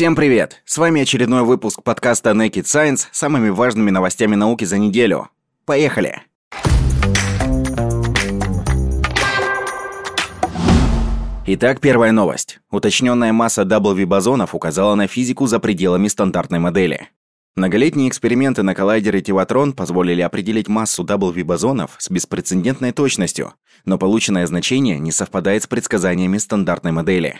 Всем 0.00 0.16
привет! 0.16 0.62
С 0.64 0.78
вами 0.78 1.02
очередной 1.02 1.42
выпуск 1.42 1.82
подкаста 1.82 2.30
Naked 2.30 2.62
Science 2.62 3.08
с 3.12 3.18
самыми 3.18 3.50
важными 3.50 3.90
новостями 3.90 4.34
науки 4.34 4.64
за 4.64 4.78
неделю. 4.78 5.28
Поехали! 5.66 6.22
Итак, 11.44 11.80
первая 11.80 12.12
новость. 12.12 12.60
Уточненная 12.70 13.34
масса 13.34 13.64
W-бозонов 13.64 14.54
указала 14.54 14.94
на 14.94 15.06
физику 15.06 15.46
за 15.46 15.60
пределами 15.60 16.08
стандартной 16.08 16.60
модели. 16.60 17.10
Многолетние 17.54 18.08
эксперименты 18.08 18.62
на 18.62 18.74
коллайдере 18.74 19.20
Тиватрон 19.20 19.74
позволили 19.74 20.22
определить 20.22 20.68
массу 20.68 21.04
W-бозонов 21.04 21.96
с 21.98 22.08
беспрецедентной 22.08 22.92
точностью, 22.92 23.52
но 23.84 23.98
полученное 23.98 24.46
значение 24.46 24.98
не 24.98 25.12
совпадает 25.12 25.64
с 25.64 25.66
предсказаниями 25.66 26.38
стандартной 26.38 26.92
модели. 26.92 27.38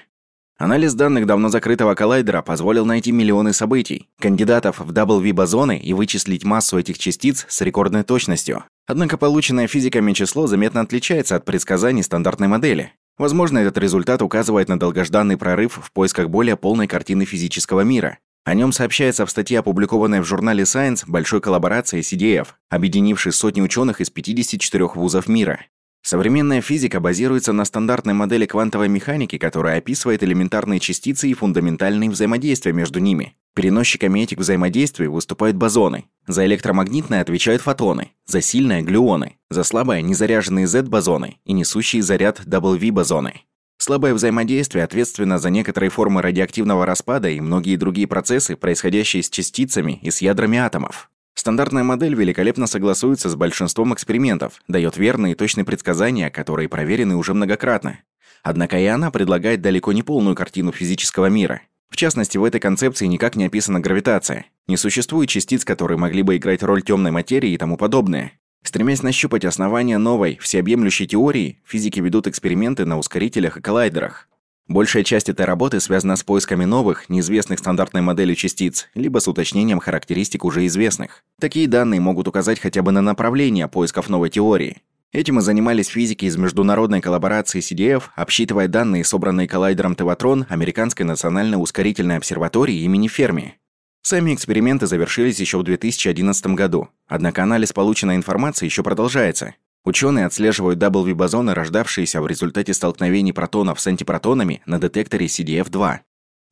Анализ 0.61 0.93
данных 0.93 1.25
давно 1.25 1.49
закрытого 1.49 1.95
коллайдера 1.95 2.43
позволил 2.43 2.85
найти 2.85 3.13
миллионы 3.13 3.55
событий, 3.55 4.11
кандидатов 4.21 4.79
в 4.79 4.93
W-бозоны 4.93 5.79
и 5.79 5.95
вычислить 5.95 6.45
массу 6.45 6.79
этих 6.79 6.99
частиц 6.99 7.47
с 7.49 7.63
рекордной 7.63 8.03
точностью. 8.03 8.65
Однако 8.87 9.17
полученное 9.17 9.69
физиками 9.69 10.13
число 10.13 10.47
заметно 10.47 10.83
отличается 10.83 11.37
от 11.37 11.47
предсказаний 11.47 12.03
стандартной 12.03 12.49
модели. 12.49 12.93
Возможно, 13.17 13.57
этот 13.57 13.79
результат 13.79 14.21
указывает 14.21 14.69
на 14.69 14.79
долгожданный 14.79 15.39
прорыв 15.39 15.81
в 15.83 15.91
поисках 15.93 16.29
более 16.29 16.59
полной 16.59 16.87
картины 16.87 17.25
физического 17.25 17.81
мира. 17.81 18.19
О 18.45 18.53
нем 18.53 18.73
сообщается 18.73 19.25
в 19.25 19.31
статье, 19.31 19.61
опубликованной 19.61 20.21
в 20.21 20.27
журнале 20.27 20.65
Science 20.65 21.05
большой 21.07 21.41
коллаборации 21.41 22.01
CDF, 22.01 22.49
объединившей 22.69 23.33
сотни 23.33 23.63
ученых 23.63 24.03
из 24.03 24.11
54 24.11 24.89
вузов 24.95 25.27
мира. 25.27 25.61
Современная 26.03 26.63
физика 26.63 26.99
базируется 26.99 27.53
на 27.53 27.65
стандартной 27.65 28.15
модели 28.15 28.47
квантовой 28.47 28.89
механики, 28.89 29.39
которая 29.39 29.79
описывает 29.79 30.23
элементарные 30.23 30.81
частицы 30.81 31.29
и 31.29 31.35
фундаментальные 31.35 32.11
взаимодействия 32.11 32.73
между 32.73 33.01
ними. 33.01 33.35
Переносчиками 33.55 34.21
этих 34.21 34.39
взаимодействий 34.39 35.09
выступают 35.09 35.57
бозоны. 35.57 36.05
За 36.27 36.47
электромагнитное 36.47 37.21
отвечают 37.21 37.63
фотоны, 37.63 38.13
за 38.25 38.41
сильное– 38.41 38.81
глюоны, 38.83 39.37
за 39.51 39.65
слабое– 39.65 40.01
незаряженные 40.03 40.67
Z-бозоны 40.67 41.39
и 41.45 41.53
несущие 41.53 42.03
заряд 42.03 42.41
W-бозоны. 42.47 43.43
Слабое 43.77 44.15
взаимодействие 44.15 44.85
ответственно 44.85 45.39
за 45.39 45.51
некоторые 45.51 45.91
формы 45.91 46.23
радиоактивного 46.23 46.87
распада 46.87 47.29
и 47.29 47.41
многие 47.41 47.77
другие 47.77 48.07
процессы, 48.07 48.55
происходящие 48.55 49.23
с 49.23 49.31
частицами 49.31 49.99
и 50.03 50.11
с 50.11 50.21
ядрами 50.21 50.59
атомов. 50.59 51.10
Стандартная 51.41 51.85
модель 51.85 52.15
великолепно 52.15 52.67
согласуется 52.67 53.31
с 53.31 53.35
большинством 53.35 53.95
экспериментов, 53.95 54.61
дает 54.69 54.99
верные 54.99 55.33
и 55.33 55.35
точные 55.35 55.65
предсказания, 55.65 56.29
которые 56.29 56.69
проверены 56.69 57.17
уже 57.17 57.33
многократно. 57.33 58.01
Однако 58.43 58.79
и 58.79 58.85
она 58.85 59.11
предлагает 59.11 59.63
далеко 59.63 59.95
не 59.95 60.03
полную 60.03 60.37
картину 60.37 60.71
физического 60.71 61.31
мира. 61.31 61.63
В 61.89 61.97
частности, 61.97 62.37
в 62.37 62.45
этой 62.45 62.61
концепции 62.61 63.07
никак 63.07 63.37
не 63.37 63.47
описана 63.47 63.81
гравитация. 63.81 64.49
Не 64.69 64.77
существует 64.77 65.31
частиц, 65.31 65.65
которые 65.65 65.97
могли 65.97 66.23
бы 66.23 66.37
играть 66.37 66.63
роль 66.63 66.83
темной 66.83 67.11
материи 67.11 67.53
и 67.53 67.57
тому 67.57 67.79
подобное. 67.79 68.33
Стремясь 68.63 69.03
нащупать 69.03 69.47
основания 69.47 69.97
новой, 69.97 70.37
всеобъемлющей 70.43 71.07
теории, 71.07 71.63
физики 71.65 72.01
ведут 72.01 72.27
эксперименты 72.27 72.85
на 72.85 72.99
ускорителях 72.99 73.57
и 73.57 73.63
коллайдерах. 73.63 74.29
Большая 74.71 75.03
часть 75.03 75.29
этой 75.29 75.47
работы 75.47 75.81
связана 75.81 76.15
с 76.15 76.23
поисками 76.23 76.65
новых, 76.65 77.09
неизвестных 77.09 77.59
стандартной 77.59 78.03
модели 78.03 78.35
частиц, 78.35 78.87
либо 78.95 79.19
с 79.19 79.27
уточнением 79.27 79.81
характеристик 79.81 80.45
уже 80.45 80.65
известных. 80.67 81.25
Такие 81.41 81.67
данные 81.67 82.01
могут 82.01 82.29
указать 82.29 82.61
хотя 82.61 82.81
бы 82.81 82.93
на 82.93 83.01
направление 83.01 83.67
поисков 83.67 84.09
новой 84.09 84.31
теории. 84.31 84.81
Этим 85.11 85.41
и 85.41 85.43
занимались 85.43 85.89
физики 85.89 86.25
из 86.25 86.37
международной 86.37 87.01
коллаборации 87.01 87.59
CDF, 87.59 88.05
обсчитывая 88.15 88.69
данные, 88.69 89.03
собранные 89.03 89.49
коллайдером 89.49 89.97
Теватрон 89.97 90.47
Американской 90.49 91.05
национальной 91.05 91.61
ускорительной 91.61 92.19
обсерватории 92.19 92.83
имени 92.83 93.09
Ферми. 93.09 93.57
Сами 94.03 94.33
эксперименты 94.35 94.87
завершились 94.87 95.41
еще 95.41 95.59
в 95.59 95.65
2011 95.65 96.47
году, 96.55 96.91
однако 97.09 97.43
анализ 97.43 97.73
полученной 97.73 98.15
информации 98.15 98.67
еще 98.67 98.85
продолжается. 98.85 99.57
Ученые 99.85 100.27
отслеживают 100.27 100.79
W-бозоны, 100.79 101.55
рождавшиеся 101.55 102.21
в 102.21 102.27
результате 102.27 102.75
столкновений 102.75 103.33
протонов 103.33 103.81
с 103.81 103.87
антипротонами 103.87 104.61
на 104.67 104.79
детекторе 104.79 105.25
CDF-2. 105.27 106.01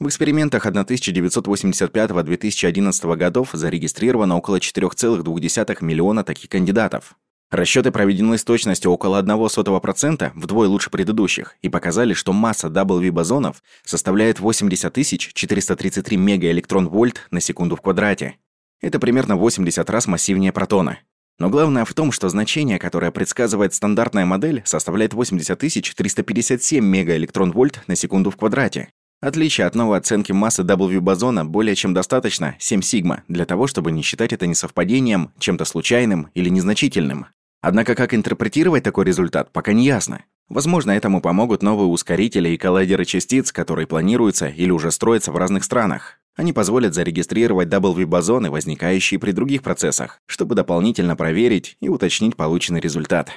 В 0.01 0.07
экспериментах 0.07 0.65
1985-2011 0.65 3.17
годов 3.17 3.51
зарегистрировано 3.53 4.37
около 4.37 4.57
4,2 4.57 5.85
миллиона 5.85 6.25
таких 6.25 6.49
кандидатов. 6.49 7.17
Расчеты 7.51 7.91
проведены 7.91 8.39
с 8.39 8.45
точностью 8.45 8.93
около 8.93 9.23
0,01%, 9.23 10.33
вдвое 10.35 10.69
лучше 10.69 10.91
предыдущих, 10.91 11.57
и 11.63 11.69
показали, 11.69 12.15
что 12.15 12.33
масса 12.33 12.69
W-бозонов 12.69 13.63
составляет 13.85 14.39
80 14.39 15.19
433 15.19 16.17
мегаэлектрон-вольт 16.17 17.27
на 17.31 17.41
секунду 17.41 17.77
в 17.77 17.81
квадрате. 17.81 18.37
Это 18.81 18.99
примерно 18.99 19.37
80 19.37 19.89
раз 19.91 20.07
массивнее 20.07 20.53
протона. 20.53 20.99
Но 21.39 21.51
главное 21.51 21.85
в 21.85 21.95
том, 21.95 22.11
что 22.11 22.29
значение, 22.29 22.79
которое 22.79 23.13
предсказывает 23.13 23.73
стандартная 23.73 24.27
модель, 24.27 24.63
составляет 24.65 25.15
80 25.15 25.59
357 25.59 26.85
мегаэлектрон-вольт 26.85 27.83
на 27.87 27.95
секунду 27.95 28.31
в 28.31 28.37
квадрате. 28.37 28.89
Отличие 29.21 29.67
от 29.67 29.75
новой 29.75 29.99
оценки 29.99 30.33
массы 30.33 30.63
W-бозона 30.63 31.45
более 31.45 31.75
чем 31.75 31.95
достаточно 31.95 32.57
7 32.59 32.83
сигма 32.83 33.25
для 33.29 33.45
того, 33.47 33.67
чтобы 33.67 33.93
не 33.93 34.03
считать 34.03 34.33
это 34.33 34.47
несовпадением, 34.47 35.33
чем-то 35.39 35.65
случайным 35.65 36.29
или 36.35 36.49
незначительным. 36.49 37.27
Однако 37.61 37.95
как 37.97 38.15
интерпретировать 38.15 38.85
такой 38.85 39.05
результат, 39.05 39.53
пока 39.53 39.73
не 39.73 39.85
ясно. 39.85 40.23
Возможно, 40.49 40.93
этому 40.93 41.21
помогут 41.21 41.63
новые 41.63 41.89
ускорители 41.89 42.51
и 42.51 42.57
коллайдеры 42.57 43.05
частиц, 43.05 43.53
которые 43.53 43.87
планируются 43.87 44.47
или 44.49 44.71
уже 44.71 44.91
строятся 44.91 45.33
в 45.33 45.37
разных 45.37 45.65
странах. 45.65 46.18
Они 46.39 46.53
позволят 46.53 46.95
зарегистрировать 46.95 47.67
W-бозоны, 47.69 48.49
возникающие 48.53 49.19
при 49.19 49.33
других 49.33 49.65
процессах, 49.65 50.21
чтобы 50.27 50.55
дополнительно 50.55 51.17
проверить 51.17 51.77
и 51.81 51.89
уточнить 51.89 52.37
полученный 52.37 52.79
результат. 52.79 53.33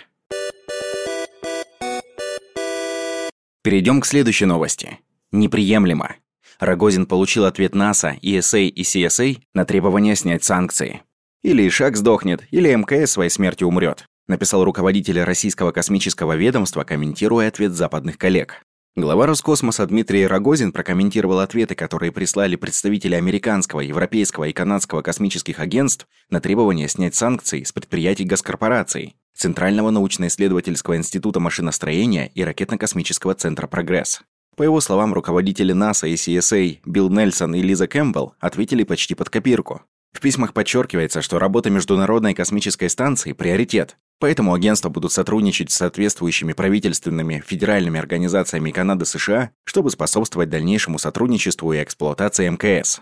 Перейдем 3.63 4.01
к 4.01 4.05
следующей 4.05 4.45
новости. 4.45 4.99
Неприемлемо. 5.31 6.17
Рогозин 6.59 7.07
получил 7.07 7.45
ответ 7.45 7.73
НАСА, 7.73 8.17
ESA 8.21 8.67
и 8.67 8.83
CSA 8.83 9.39
на 9.55 9.65
требование 9.65 10.15
снять 10.15 10.43
санкции. 10.43 11.01
Или 11.41 11.67
Ишак 11.67 11.97
сдохнет, 11.97 12.43
или 12.51 12.71
МКС 12.71 13.13
своей 13.13 13.31
смертью 13.31 13.67
умрет, 13.67 14.05
написал 14.27 14.63
руководитель 14.63 15.23
российского 15.23 15.71
космического 15.71 16.35
ведомства, 16.35 16.83
комментируя 16.83 17.47
ответ 17.47 17.73
западных 17.73 18.19
коллег. 18.19 18.61
Глава 18.97 19.25
Роскосмоса 19.25 19.87
Дмитрий 19.87 20.27
Рогозин 20.27 20.73
прокомментировал 20.73 21.39
ответы, 21.39 21.75
которые 21.75 22.11
прислали 22.11 22.57
представители 22.57 23.15
американского, 23.15 23.79
европейского 23.79 24.49
и 24.49 24.51
канадского 24.51 25.01
космических 25.01 25.61
агентств 25.61 26.09
на 26.29 26.41
требование 26.41 26.89
снять 26.89 27.15
санкции 27.15 27.63
с 27.63 27.71
предприятий 27.71 28.25
госкорпораций, 28.25 29.15
Центрального 29.33 29.91
научно-исследовательского 29.91 30.97
института 30.97 31.39
машиностроения 31.39 32.31
и 32.35 32.43
ракетно-космического 32.43 33.33
центра 33.33 33.65
«Прогресс». 33.65 34.23
По 34.57 34.63
его 34.63 34.81
словам, 34.81 35.13
руководители 35.13 35.71
НАСА 35.71 36.07
и 36.07 36.15
CSA 36.15 36.79
Билл 36.85 37.09
Нельсон 37.09 37.55
и 37.55 37.61
Лиза 37.61 37.87
Кэмпбелл 37.87 38.35
ответили 38.41 38.83
почти 38.83 39.15
под 39.15 39.29
копирку. 39.29 39.83
В 40.11 40.19
письмах 40.19 40.53
подчеркивается, 40.53 41.21
что 41.21 41.39
работа 41.39 41.69
Международной 41.69 42.33
космической 42.33 42.89
станции– 42.89 43.31
приоритет, 43.33 43.95
Поэтому 44.21 44.53
агентства 44.53 44.89
будут 44.89 45.11
сотрудничать 45.11 45.71
с 45.71 45.77
соответствующими 45.77 46.53
правительственными 46.53 47.43
федеральными 47.43 47.99
организациями 47.99 48.69
Канады 48.69 49.05
США, 49.05 49.49
чтобы 49.63 49.89
способствовать 49.89 50.47
дальнейшему 50.47 50.99
сотрудничеству 50.99 51.73
и 51.73 51.81
эксплуатации 51.81 52.47
МКС. 52.47 53.01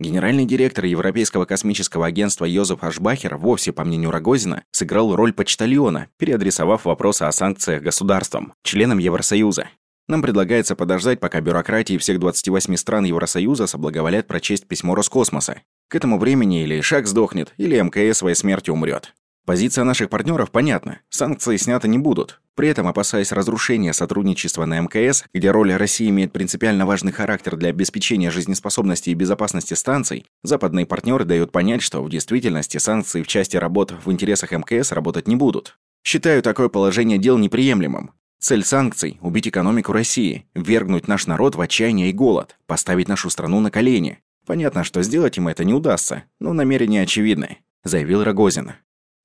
Генеральный 0.00 0.46
директор 0.46 0.86
Европейского 0.86 1.44
космического 1.44 2.06
агентства 2.06 2.46
Йозеф 2.46 2.82
Ашбахер 2.82 3.36
вовсе, 3.36 3.72
по 3.72 3.84
мнению 3.84 4.10
Рогозина, 4.10 4.64
сыграл 4.70 5.14
роль 5.14 5.34
почтальона, 5.34 6.08
переадресовав 6.16 6.86
вопросы 6.86 7.24
о 7.24 7.32
санкциях 7.32 7.82
государствам, 7.82 8.54
членам 8.62 8.96
Евросоюза. 8.96 9.68
Нам 10.08 10.22
предлагается 10.22 10.74
подождать, 10.74 11.20
пока 11.20 11.42
бюрократии 11.42 11.98
всех 11.98 12.18
28 12.20 12.76
стран 12.76 13.04
Евросоюза 13.04 13.66
соблаговолят 13.66 14.26
прочесть 14.26 14.66
письмо 14.66 14.94
Роскосмоса. 14.94 15.60
К 15.88 15.96
этому 15.96 16.18
времени 16.18 16.62
или 16.62 16.80
Шаг 16.80 17.06
сдохнет, 17.06 17.52
или 17.58 17.78
МКС 17.78 18.18
своей 18.18 18.34
смертью 18.34 18.72
умрет. 18.72 19.12
Позиция 19.46 19.84
наших 19.84 20.08
партнеров 20.08 20.50
понятна. 20.50 21.00
Санкции 21.10 21.58
сняты 21.58 21.86
не 21.86 21.98
будут. 21.98 22.40
При 22.54 22.68
этом, 22.68 22.86
опасаясь 22.86 23.30
разрушения 23.30 23.92
сотрудничества 23.92 24.64
на 24.64 24.80
МКС, 24.80 25.24
где 25.34 25.50
роль 25.50 25.74
России 25.74 26.08
имеет 26.08 26.32
принципиально 26.32 26.86
важный 26.86 27.12
характер 27.12 27.56
для 27.56 27.68
обеспечения 27.68 28.30
жизнеспособности 28.30 29.10
и 29.10 29.14
безопасности 29.14 29.74
станций, 29.74 30.24
западные 30.42 30.86
партнеры 30.86 31.26
дают 31.26 31.52
понять, 31.52 31.82
что 31.82 32.02
в 32.02 32.08
действительности 32.08 32.78
санкции 32.78 33.22
в 33.22 33.26
части 33.26 33.58
работ 33.58 33.92
в 34.04 34.10
интересах 34.10 34.52
МКС 34.52 34.92
работать 34.92 35.28
не 35.28 35.36
будут. 35.36 35.76
Считаю 36.02 36.40
такое 36.42 36.70
положение 36.70 37.18
дел 37.18 37.36
неприемлемым. 37.36 38.12
Цель 38.40 38.64
санкций– 38.64 39.18
убить 39.20 39.48
экономику 39.48 39.92
России, 39.92 40.46
ввергнуть 40.54 41.06
наш 41.06 41.26
народ 41.26 41.54
в 41.54 41.60
отчаяние 41.60 42.08
и 42.08 42.14
голод, 42.14 42.56
поставить 42.66 43.08
нашу 43.08 43.28
страну 43.28 43.60
на 43.60 43.70
колени. 43.70 44.20
Понятно, 44.46 44.84
что 44.84 45.02
сделать 45.02 45.36
им 45.36 45.48
это 45.48 45.64
не 45.64 45.74
удастся, 45.74 46.24
но 46.40 46.54
намерения 46.54 47.02
очевидны, 47.02 47.58
заявил 47.84 48.24
Рогозин. 48.24 48.72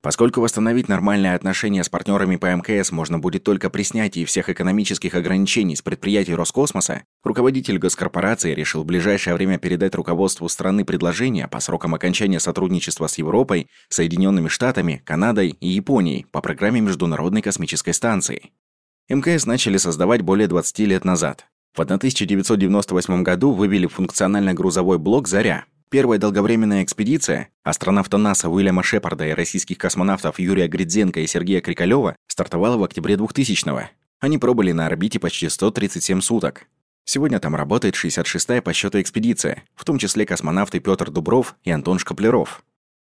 Поскольку 0.02 0.40
восстановить 0.40 0.88
нормальные 0.88 1.34
отношения 1.34 1.84
с 1.84 1.88
партнерами 1.90 2.36
по 2.36 2.46
МКС 2.46 2.90
можно 2.90 3.18
будет 3.18 3.44
только 3.44 3.68
при 3.68 3.82
снятии 3.82 4.24
всех 4.24 4.48
экономических 4.48 5.14
ограничений 5.14 5.76
с 5.76 5.82
предприятий 5.82 6.34
Роскосмоса, 6.34 7.02
Руководитель 7.22 7.76
госкорпорации 7.76 8.54
решил 8.54 8.82
в 8.82 8.86
ближайшее 8.86 9.34
время 9.34 9.58
передать 9.58 9.94
руководству 9.94 10.48
страны 10.48 10.86
предложение 10.86 11.48
по 11.48 11.60
срокам 11.60 11.94
окончания 11.94 12.40
сотрудничества 12.40 13.08
с 13.08 13.18
Европой, 13.18 13.66
Соединенными 13.90 14.48
Штатами, 14.48 15.02
Канадой 15.04 15.50
и 15.60 15.68
Японией 15.68 16.24
по 16.32 16.40
программе 16.40 16.80
Международной 16.80 17.42
космической 17.42 17.92
станции. 17.92 18.52
МКС 19.10 19.44
начали 19.44 19.76
создавать 19.76 20.22
более 20.22 20.48
20 20.48 20.78
лет 20.78 21.04
назад. 21.04 21.44
В 21.74 21.80
1998 21.80 23.22
году 23.22 23.52
вывели 23.52 23.86
функциональный 23.86 24.54
грузовой 24.54 24.98
блок 24.98 25.28
«Заря». 25.28 25.66
Первая 25.90 26.20
долговременная 26.20 26.84
экспедиция 26.84 27.48
астронавта 27.64 28.16
НАСА 28.16 28.48
Уильяма 28.48 28.84
Шепарда 28.84 29.26
и 29.26 29.32
российских 29.32 29.76
космонавтов 29.76 30.38
Юрия 30.38 30.68
Гридзенко 30.68 31.18
и 31.18 31.26
Сергея 31.26 31.60
Крикалева 31.60 32.14
стартовала 32.28 32.76
в 32.76 32.84
октябре 32.84 33.16
2000-го. 33.16 33.90
Они 34.20 34.38
пробыли 34.38 34.70
на 34.70 34.86
орбите 34.86 35.18
почти 35.18 35.48
137 35.48 36.20
суток. 36.20 36.66
Сегодня 37.04 37.40
там 37.40 37.56
работает 37.56 37.96
66-я 37.96 38.62
по 38.62 38.72
счету 38.72 39.00
экспедиция, 39.00 39.64
в 39.74 39.84
том 39.84 39.98
числе 39.98 40.24
космонавты 40.26 40.78
Петр 40.78 41.10
Дубров 41.10 41.56
и 41.64 41.72
Антон 41.72 41.98
Шкаплеров. 41.98 42.62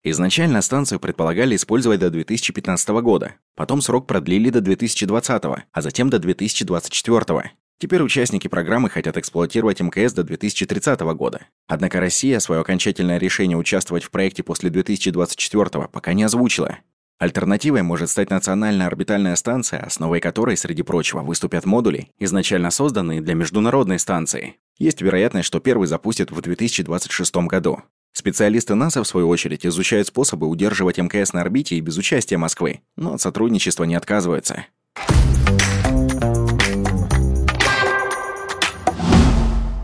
Изначально 0.05 0.61
станцию 0.61 1.01
предполагали 1.01 1.57
использовать 1.57 2.01
до 2.01 2.11
2015 2.11 2.89
года, 3.01 3.37
потом 3.55 3.81
срок 3.81 4.07
продлили 4.07 4.51
до 4.51 4.61
2020, 4.61 5.45
а 5.73 5.81
затем 5.81 6.11
до 6.11 6.19
2024. 6.19 7.53
Теперь 7.79 8.03
участники 8.03 8.49
программы 8.49 8.89
хотят 8.89 9.19
эксплуатировать 9.19 9.81
МКС 9.81 10.15
до 10.15 10.23
2030 10.23 11.01
года. 11.15 11.47
Однако 11.67 12.01
Россия 12.01 12.39
свое 12.39 12.63
окончательное 12.63 13.19
решение 13.19 13.59
участвовать 13.59 14.05
в 14.05 14.11
проекте 14.11 14.43
после 14.43 14.71
2024 14.71 15.89
пока 15.89 16.15
не 16.15 16.23
озвучила. 16.23 16.79
Альтернативой 17.19 17.83
может 17.83 18.11
стать 18.11 18.31
национальная 18.31 18.87
орбитальная 18.87 19.37
станция, 19.37 19.81
основой 19.81 20.21
которой, 20.21 20.57
среди 20.57 20.83
прочего, 20.83 21.21
выступят 21.21 21.65
модули, 21.65 22.09
изначально 22.19 22.71
созданные 22.71 23.21
для 23.21 23.35
международной 23.35 23.99
станции. 23.99 24.57
Есть 24.79 25.01
вероятность, 25.01 25.47
что 25.47 25.61
первый 25.61 25.87
запустят 25.87 26.31
в 26.31 26.41
2026 26.41 27.37
году. 27.47 27.83
Специалисты 28.13 28.75
НАСА, 28.75 29.03
в 29.03 29.07
свою 29.07 29.29
очередь, 29.29 29.67
изучают 29.67 30.09
способы 30.09 30.47
удерживать 30.47 30.99
МКС 30.99 31.35
на 31.35 31.43
орбите 31.43 31.77
и 31.77 31.81
без 31.81 31.99
участия 31.99 32.39
Москвы, 32.39 32.81
но 32.97 33.15
от 33.15 33.21
сотрудничества 33.21 33.85
не 33.85 33.95
отказываются. 33.95 34.67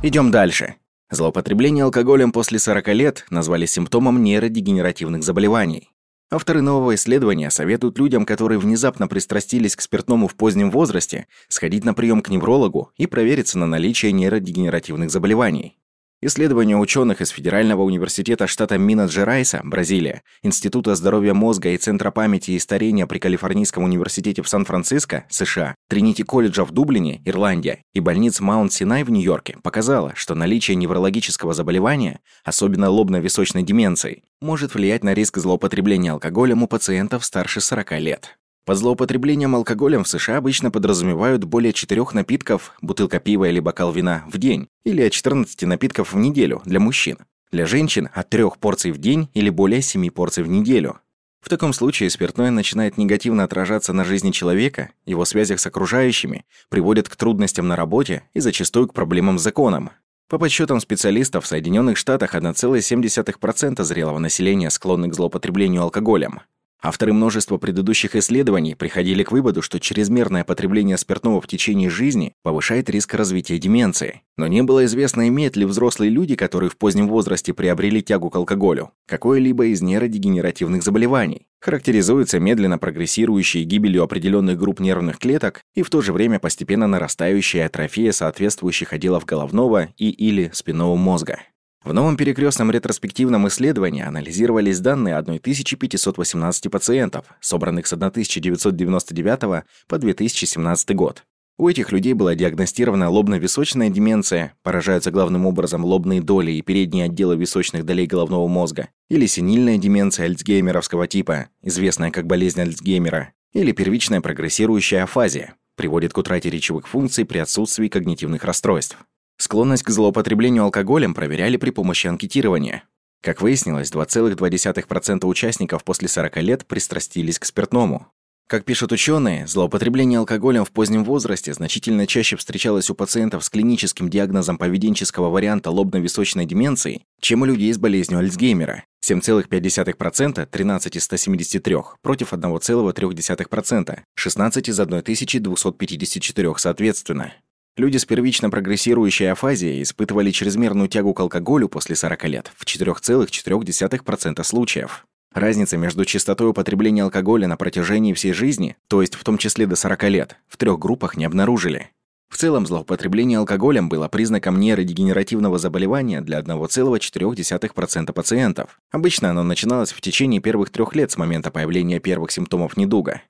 Идем 0.04 0.32
дальше. 0.32 0.74
Злоупотребление 1.12 1.84
алкоголем 1.84 2.32
после 2.32 2.58
40 2.58 2.88
лет 2.88 3.24
назвали 3.30 3.66
симптомом 3.66 4.20
нейродегенеративных 4.24 5.22
заболеваний. 5.22 5.90
Авторы 6.28 6.60
нового 6.60 6.96
исследования 6.96 7.50
советуют 7.50 7.98
людям, 7.98 8.26
которые 8.26 8.58
внезапно 8.58 9.06
пристрастились 9.06 9.76
к 9.76 9.80
спиртному 9.80 10.26
в 10.26 10.34
позднем 10.34 10.72
возрасте, 10.72 11.28
сходить 11.46 11.84
на 11.84 11.94
прием 11.94 12.20
к 12.20 12.30
неврологу 12.30 12.90
и 12.96 13.06
провериться 13.06 13.58
на 13.58 13.66
наличие 13.66 14.10
нейродегенеративных 14.10 15.08
заболеваний. 15.08 15.78
Исследования 16.24 16.76
ученых 16.76 17.20
из 17.20 17.30
Федерального 17.30 17.82
университета 17.82 18.46
штата 18.46 18.78
Минас-Жерайса, 18.78 19.60
Бразилия, 19.64 20.22
Института 20.44 20.94
здоровья 20.94 21.34
мозга 21.34 21.70
и 21.70 21.76
Центра 21.76 22.12
памяти 22.12 22.52
и 22.52 22.60
старения 22.60 23.08
при 23.08 23.18
Калифорнийском 23.18 23.82
университете 23.82 24.40
в 24.40 24.48
Сан-Франциско, 24.48 25.24
США, 25.28 25.74
Тринити 25.88 26.22
колледжа 26.22 26.64
в 26.64 26.70
Дублине, 26.70 27.20
Ирландия 27.24 27.82
и 27.92 27.98
больниц 27.98 28.40
Маунт-Синай 28.40 29.02
в 29.02 29.10
Нью-Йорке 29.10 29.56
показало, 29.64 30.12
что 30.14 30.36
наличие 30.36 30.76
неврологического 30.76 31.54
заболевания, 31.54 32.20
особенно 32.44 32.88
лобно-височной 32.88 33.64
деменции, 33.64 34.22
может 34.40 34.74
влиять 34.74 35.02
на 35.02 35.14
риск 35.14 35.38
злоупотребления 35.38 36.12
алкоголем 36.12 36.62
у 36.62 36.68
пациентов 36.68 37.24
старше 37.24 37.60
40 37.60 37.98
лет. 37.98 38.38
Под 38.64 38.78
злоупотреблением 38.78 39.56
алкоголем 39.56 40.04
в 40.04 40.08
США 40.08 40.36
обычно 40.36 40.70
подразумевают 40.70 41.42
более 41.42 41.72
четырех 41.72 42.14
напитков, 42.14 42.74
бутылка 42.80 43.18
пива 43.18 43.48
или 43.48 43.58
бокал 43.58 43.90
вина 43.90 44.24
в 44.32 44.38
день, 44.38 44.68
или 44.84 45.02
от 45.02 45.12
14 45.12 45.62
напитков 45.62 46.12
в 46.12 46.16
неделю 46.16 46.62
для 46.64 46.78
мужчин. 46.78 47.18
Для 47.50 47.66
женщин 47.66 48.08
от 48.14 48.30
трех 48.30 48.58
порций 48.58 48.92
в 48.92 48.98
день 48.98 49.28
или 49.34 49.50
более 49.50 49.82
7 49.82 50.08
порций 50.10 50.44
в 50.44 50.48
неделю. 50.48 51.00
В 51.40 51.48
таком 51.48 51.72
случае 51.72 52.08
спиртное 52.08 52.52
начинает 52.52 52.96
негативно 52.98 53.42
отражаться 53.42 53.92
на 53.92 54.04
жизни 54.04 54.30
человека, 54.30 54.90
его 55.06 55.24
связях 55.24 55.58
с 55.58 55.66
окружающими, 55.66 56.44
приводит 56.68 57.08
к 57.08 57.16
трудностям 57.16 57.66
на 57.66 57.74
работе 57.74 58.22
и 58.32 58.38
зачастую 58.38 58.86
к 58.86 58.94
проблемам 58.94 59.40
с 59.40 59.42
законом. 59.42 59.90
По 60.28 60.38
подсчетам 60.38 60.78
специалистов, 60.78 61.44
в 61.44 61.48
Соединенных 61.48 61.98
Штатах 61.98 62.36
1,7% 62.36 63.82
зрелого 63.82 64.20
населения 64.20 64.70
склонны 64.70 65.10
к 65.10 65.14
злоупотреблению 65.14 65.82
алкоголем. 65.82 66.42
Авторы 66.84 67.12
множества 67.12 67.58
предыдущих 67.58 68.16
исследований 68.16 68.74
приходили 68.74 69.22
к 69.22 69.30
выводу, 69.30 69.62
что 69.62 69.78
чрезмерное 69.78 70.42
потребление 70.42 70.98
спиртного 70.98 71.40
в 71.40 71.46
течение 71.46 71.88
жизни 71.88 72.34
повышает 72.42 72.90
риск 72.90 73.14
развития 73.14 73.58
деменции. 73.58 74.22
Но 74.36 74.48
не 74.48 74.64
было 74.64 74.84
известно, 74.86 75.28
имеют 75.28 75.54
ли 75.54 75.64
взрослые 75.64 76.10
люди, 76.10 76.34
которые 76.34 76.70
в 76.70 76.76
позднем 76.76 77.06
возрасте 77.06 77.54
приобрели 77.54 78.02
тягу 78.02 78.30
к 78.30 78.36
алкоголю, 78.36 78.90
какое-либо 79.06 79.66
из 79.66 79.80
нейродегенеративных 79.80 80.82
заболеваний. 80.82 81.46
Характеризуется 81.60 82.40
медленно 82.40 82.78
прогрессирующей 82.78 83.62
гибелью 83.62 84.02
определенных 84.02 84.58
групп 84.58 84.80
нервных 84.80 85.20
клеток 85.20 85.62
и 85.76 85.82
в 85.82 85.90
то 85.90 86.00
же 86.00 86.12
время 86.12 86.40
постепенно 86.40 86.88
нарастающая 86.88 87.66
атрофия 87.66 88.10
соответствующих 88.10 88.92
отделов 88.92 89.24
головного 89.24 89.90
и 89.96 90.10
или 90.10 90.50
спинного 90.52 90.96
мозга. 90.96 91.38
В 91.84 91.92
новом 91.92 92.16
перекрестном 92.16 92.70
ретроспективном 92.70 93.48
исследовании 93.48 94.04
анализировались 94.04 94.78
данные 94.78 95.16
1518 95.16 96.70
пациентов, 96.70 97.26
собранных 97.40 97.88
с 97.88 97.92
1999 97.92 99.64
по 99.88 99.98
2017 99.98 100.94
год. 100.94 101.24
У 101.58 101.68
этих 101.68 101.90
людей 101.90 102.14
была 102.14 102.36
диагностирована 102.36 103.10
лобно-височная 103.10 103.90
деменция, 103.90 104.54
поражаются 104.62 105.10
главным 105.10 105.44
образом 105.44 105.84
лобные 105.84 106.22
доли 106.22 106.52
и 106.52 106.62
передние 106.62 107.06
отделы 107.06 107.36
височных 107.36 107.84
долей 107.84 108.06
головного 108.06 108.46
мозга, 108.46 108.88
или 109.10 109.26
синильная 109.26 109.76
деменция 109.76 110.26
альцгеймеровского 110.26 111.08
типа, 111.08 111.48
известная 111.62 112.12
как 112.12 112.26
болезнь 112.26 112.60
Альцгеймера, 112.60 113.32
или 113.52 113.72
первичная 113.72 114.20
прогрессирующая 114.20 115.02
афазия, 115.02 115.56
приводит 115.76 116.12
к 116.12 116.18
утрате 116.18 116.48
речевых 116.48 116.86
функций 116.86 117.24
при 117.24 117.38
отсутствии 117.38 117.88
когнитивных 117.88 118.44
расстройств. 118.44 118.96
Склонность 119.42 119.82
к 119.82 119.90
злоупотреблению 119.90 120.62
алкоголем 120.62 121.14
проверяли 121.14 121.56
при 121.56 121.70
помощи 121.70 122.06
анкетирования. 122.06 122.84
Как 123.20 123.42
выяснилось, 123.42 123.90
2,2% 123.90 125.26
участников 125.26 125.82
после 125.82 126.06
40 126.06 126.36
лет 126.36 126.64
пристрастились 126.64 127.40
к 127.40 127.44
спиртному. 127.44 128.06
Как 128.46 128.64
пишут 128.64 128.92
ученые, 128.92 129.48
злоупотребление 129.48 130.20
алкоголем 130.20 130.64
в 130.64 130.70
позднем 130.70 131.02
возрасте 131.02 131.52
значительно 131.54 132.06
чаще 132.06 132.36
встречалось 132.36 132.88
у 132.88 132.94
пациентов 132.94 133.44
с 133.44 133.50
клиническим 133.50 134.08
диагнозом 134.08 134.58
поведенческого 134.58 135.28
варианта 135.28 135.72
лобно-височной 135.72 136.46
деменции, 136.46 137.02
чем 137.20 137.42
у 137.42 137.44
людей 137.44 137.72
с 137.72 137.78
болезнью 137.78 138.20
Альцгеймера. 138.20 138.84
7,5% 139.04 140.46
13 140.46 140.96
из 140.96 141.02
173 141.02 141.76
против 142.00 142.32
1,3%, 142.32 143.98
16 144.14 144.68
из 144.68 144.78
1254 144.78 146.54
соответственно. 146.58 147.32
Люди 147.78 147.96
с 147.96 148.04
первично 148.04 148.50
прогрессирующей 148.50 149.32
афазией 149.32 149.82
испытывали 149.82 150.30
чрезмерную 150.30 150.88
тягу 150.88 151.14
к 151.14 151.20
алкоголю 151.20 151.70
после 151.70 151.96
40 151.96 152.24
лет 152.24 152.52
в 152.54 152.66
4,4% 152.66 154.44
случаев. 154.44 155.06
Разница 155.32 155.78
между 155.78 156.04
частотой 156.04 156.50
употребления 156.50 157.04
алкоголя 157.04 157.48
на 157.48 157.56
протяжении 157.56 158.12
всей 158.12 158.34
жизни, 158.34 158.76
то 158.88 159.00
есть 159.00 159.14
в 159.14 159.24
том 159.24 159.38
числе 159.38 159.66
до 159.66 159.76
40 159.76 160.02
лет, 160.10 160.36
в 160.48 160.58
трех 160.58 160.78
группах 160.78 161.16
не 161.16 161.24
обнаружили. 161.24 161.88
В 162.28 162.36
целом, 162.36 162.66
злоупотребление 162.66 163.38
алкоголем 163.38 163.88
было 163.88 164.08
признаком 164.08 164.60
нейродегенеративного 164.60 165.58
заболевания 165.58 166.20
для 166.20 166.40
1,4% 166.40 168.12
пациентов. 168.12 168.80
Обычно 168.90 169.30
оно 169.30 169.42
начиналось 169.42 169.92
в 169.92 170.00
течение 170.02 170.40
первых 170.40 170.68
трех 170.68 170.94
лет 170.94 171.10
с 171.10 171.16
момента 171.16 171.50
появления 171.50 172.00
первых 172.00 172.32
симптомов 172.32 172.76
недуга. 172.76 173.22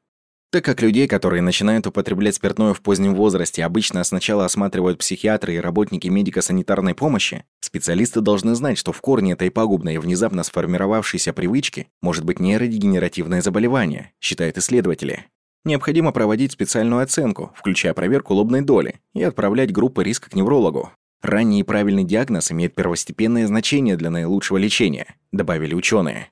Так 0.52 0.66
как 0.66 0.82
людей, 0.82 1.08
которые 1.08 1.40
начинают 1.40 1.86
употреблять 1.86 2.34
спиртное 2.34 2.74
в 2.74 2.82
позднем 2.82 3.14
возрасте, 3.14 3.64
обычно 3.64 4.04
сначала 4.04 4.44
осматривают 4.44 4.98
психиатры 4.98 5.54
и 5.54 5.58
работники 5.58 6.08
медико-санитарной 6.08 6.94
помощи, 6.94 7.46
специалисты 7.60 8.20
должны 8.20 8.54
знать, 8.54 8.76
что 8.76 8.92
в 8.92 9.00
корне 9.00 9.32
этой 9.32 9.50
пагубной 9.50 9.94
и 9.94 9.98
внезапно 9.98 10.42
сформировавшейся 10.42 11.32
привычки 11.32 11.88
может 12.02 12.26
быть 12.26 12.38
нейродегенеративное 12.38 13.40
заболевание, 13.40 14.12
считают 14.20 14.58
исследователи. 14.58 15.24
Необходимо 15.64 16.12
проводить 16.12 16.52
специальную 16.52 17.02
оценку, 17.02 17.54
включая 17.56 17.94
проверку 17.94 18.34
лобной 18.34 18.60
доли, 18.60 19.00
и 19.14 19.22
отправлять 19.22 19.72
группы 19.72 20.04
риска 20.04 20.28
к 20.28 20.34
неврологу. 20.34 20.92
Ранний 21.22 21.60
и 21.60 21.62
правильный 21.62 22.04
диагноз 22.04 22.52
имеет 22.52 22.74
первостепенное 22.74 23.46
значение 23.46 23.96
для 23.96 24.10
наилучшего 24.10 24.58
лечения, 24.58 25.14
добавили 25.32 25.72
ученые. 25.72 26.28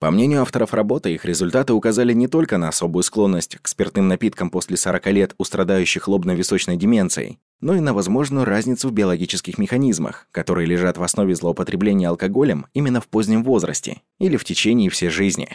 По 0.00 0.10
мнению 0.10 0.40
авторов 0.40 0.72
работы, 0.72 1.12
их 1.12 1.26
результаты 1.26 1.74
указали 1.74 2.14
не 2.14 2.26
только 2.26 2.56
на 2.56 2.68
особую 2.68 3.02
склонность 3.02 3.58
к 3.60 3.68
спиртным 3.68 4.08
напиткам 4.08 4.48
после 4.48 4.78
40 4.78 5.06
лет 5.08 5.34
у 5.36 5.44
страдающих 5.44 6.08
лобно-височной 6.08 6.78
деменцией, 6.78 7.38
но 7.60 7.74
и 7.74 7.80
на 7.80 7.92
возможную 7.92 8.46
разницу 8.46 8.88
в 8.88 8.92
биологических 8.92 9.58
механизмах, 9.58 10.26
которые 10.30 10.66
лежат 10.66 10.96
в 10.96 11.02
основе 11.02 11.34
злоупотребления 11.34 12.08
алкоголем 12.08 12.64
именно 12.72 13.02
в 13.02 13.08
позднем 13.08 13.44
возрасте 13.44 14.00
или 14.18 14.38
в 14.38 14.44
течение 14.44 14.88
всей 14.88 15.10
жизни. 15.10 15.50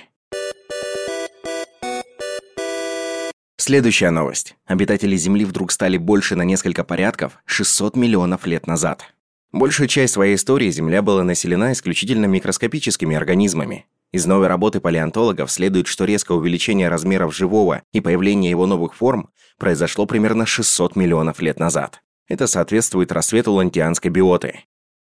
Следующая 3.57 4.11
новость. 4.11 4.55
Обитатели 4.67 5.15
Земли 5.15 5.43
вдруг 5.43 5.71
стали 5.71 5.97
больше 5.97 6.35
на 6.35 6.43
несколько 6.43 6.83
порядков 6.83 7.39
600 7.45 7.95
миллионов 7.95 8.45
лет 8.45 8.67
назад. 8.67 9.05
Большую 9.51 9.87
часть 9.87 10.13
своей 10.13 10.35
истории 10.35 10.69
Земля 10.69 11.01
была 11.01 11.23
населена 11.23 11.71
исключительно 11.71 12.27
микроскопическими 12.27 13.15
организмами. 13.15 13.87
Из 14.15 14.25
новой 14.25 14.47
работы 14.47 14.79
палеонтологов 14.79 15.51
следует, 15.51 15.87
что 15.87 16.05
резкое 16.05 16.37
увеличение 16.37 16.87
размеров 16.87 17.35
живого 17.35 17.81
и 17.91 17.99
появление 17.99 18.49
его 18.49 18.65
новых 18.65 18.95
форм 18.95 19.27
произошло 19.59 20.05
примерно 20.05 20.45
600 20.45 20.95
миллионов 20.95 21.41
лет 21.41 21.59
назад. 21.59 22.01
Это 22.29 22.47
соответствует 22.47 23.11
рассвету 23.11 23.51
лантианской 23.51 24.09
биоты. 24.09 24.61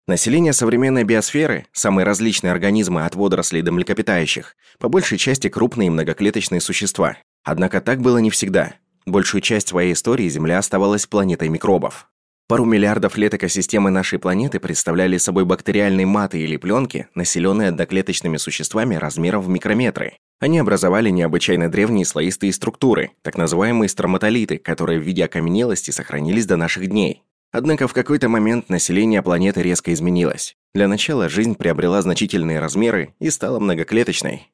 Население 0.05 0.51
современной 0.51 1.05
биосферы, 1.05 1.67
самые 1.71 2.03
различные 2.03 2.51
организмы 2.51 3.05
от 3.05 3.15
водорослей 3.15 3.61
до 3.61 3.71
млекопитающих, 3.71 4.57
по 4.79 4.89
большей 4.89 5.17
части 5.17 5.47
крупные 5.47 5.89
многоклеточные 5.89 6.59
существа. 6.59 7.15
Однако 7.45 7.79
так 7.79 8.01
было 8.01 8.17
не 8.17 8.29
всегда. 8.29 8.73
Большую 9.05 9.39
часть 9.39 9.69
своей 9.69 9.93
истории 9.93 10.27
Земля 10.27 10.57
оставалась 10.57 11.07
планетой 11.07 11.47
микробов. 11.47 12.09
Пару 12.49 12.65
миллиардов 12.65 13.15
лет 13.15 13.35
экосистемы 13.35 13.91
нашей 13.91 14.17
планеты 14.17 14.59
представляли 14.59 15.19
собой 15.19 15.45
бактериальные 15.45 16.07
маты 16.07 16.39
или 16.39 16.57
пленки, 16.57 17.07
населенные 17.13 17.69
одноклеточными 17.69 18.37
существами 18.37 18.95
размером 18.95 19.43
в 19.43 19.49
микрометры. 19.49 20.17
Они 20.39 20.57
образовали 20.57 21.11
необычайно 21.11 21.69
древние 21.69 22.05
слоистые 22.05 22.51
структуры, 22.51 23.11
так 23.21 23.37
называемые 23.37 23.87
строматолиты, 23.87 24.57
которые 24.57 24.99
в 24.99 25.03
виде 25.03 25.25
окаменелости 25.25 25.91
сохранились 25.91 26.47
до 26.47 26.55
наших 26.55 26.87
дней. 26.87 27.21
Однако 27.51 27.87
в 27.87 27.93
какой-то 27.93 28.29
момент 28.29 28.67
население 28.67 29.21
планеты 29.21 29.61
резко 29.61 29.93
изменилось. 29.93 30.55
Для 30.73 30.87
начала 30.87 31.29
жизнь 31.29 31.53
приобрела 31.53 32.01
значительные 32.01 32.59
размеры 32.59 33.13
и 33.19 33.29
стала 33.29 33.59
многоклеточной. 33.59 34.49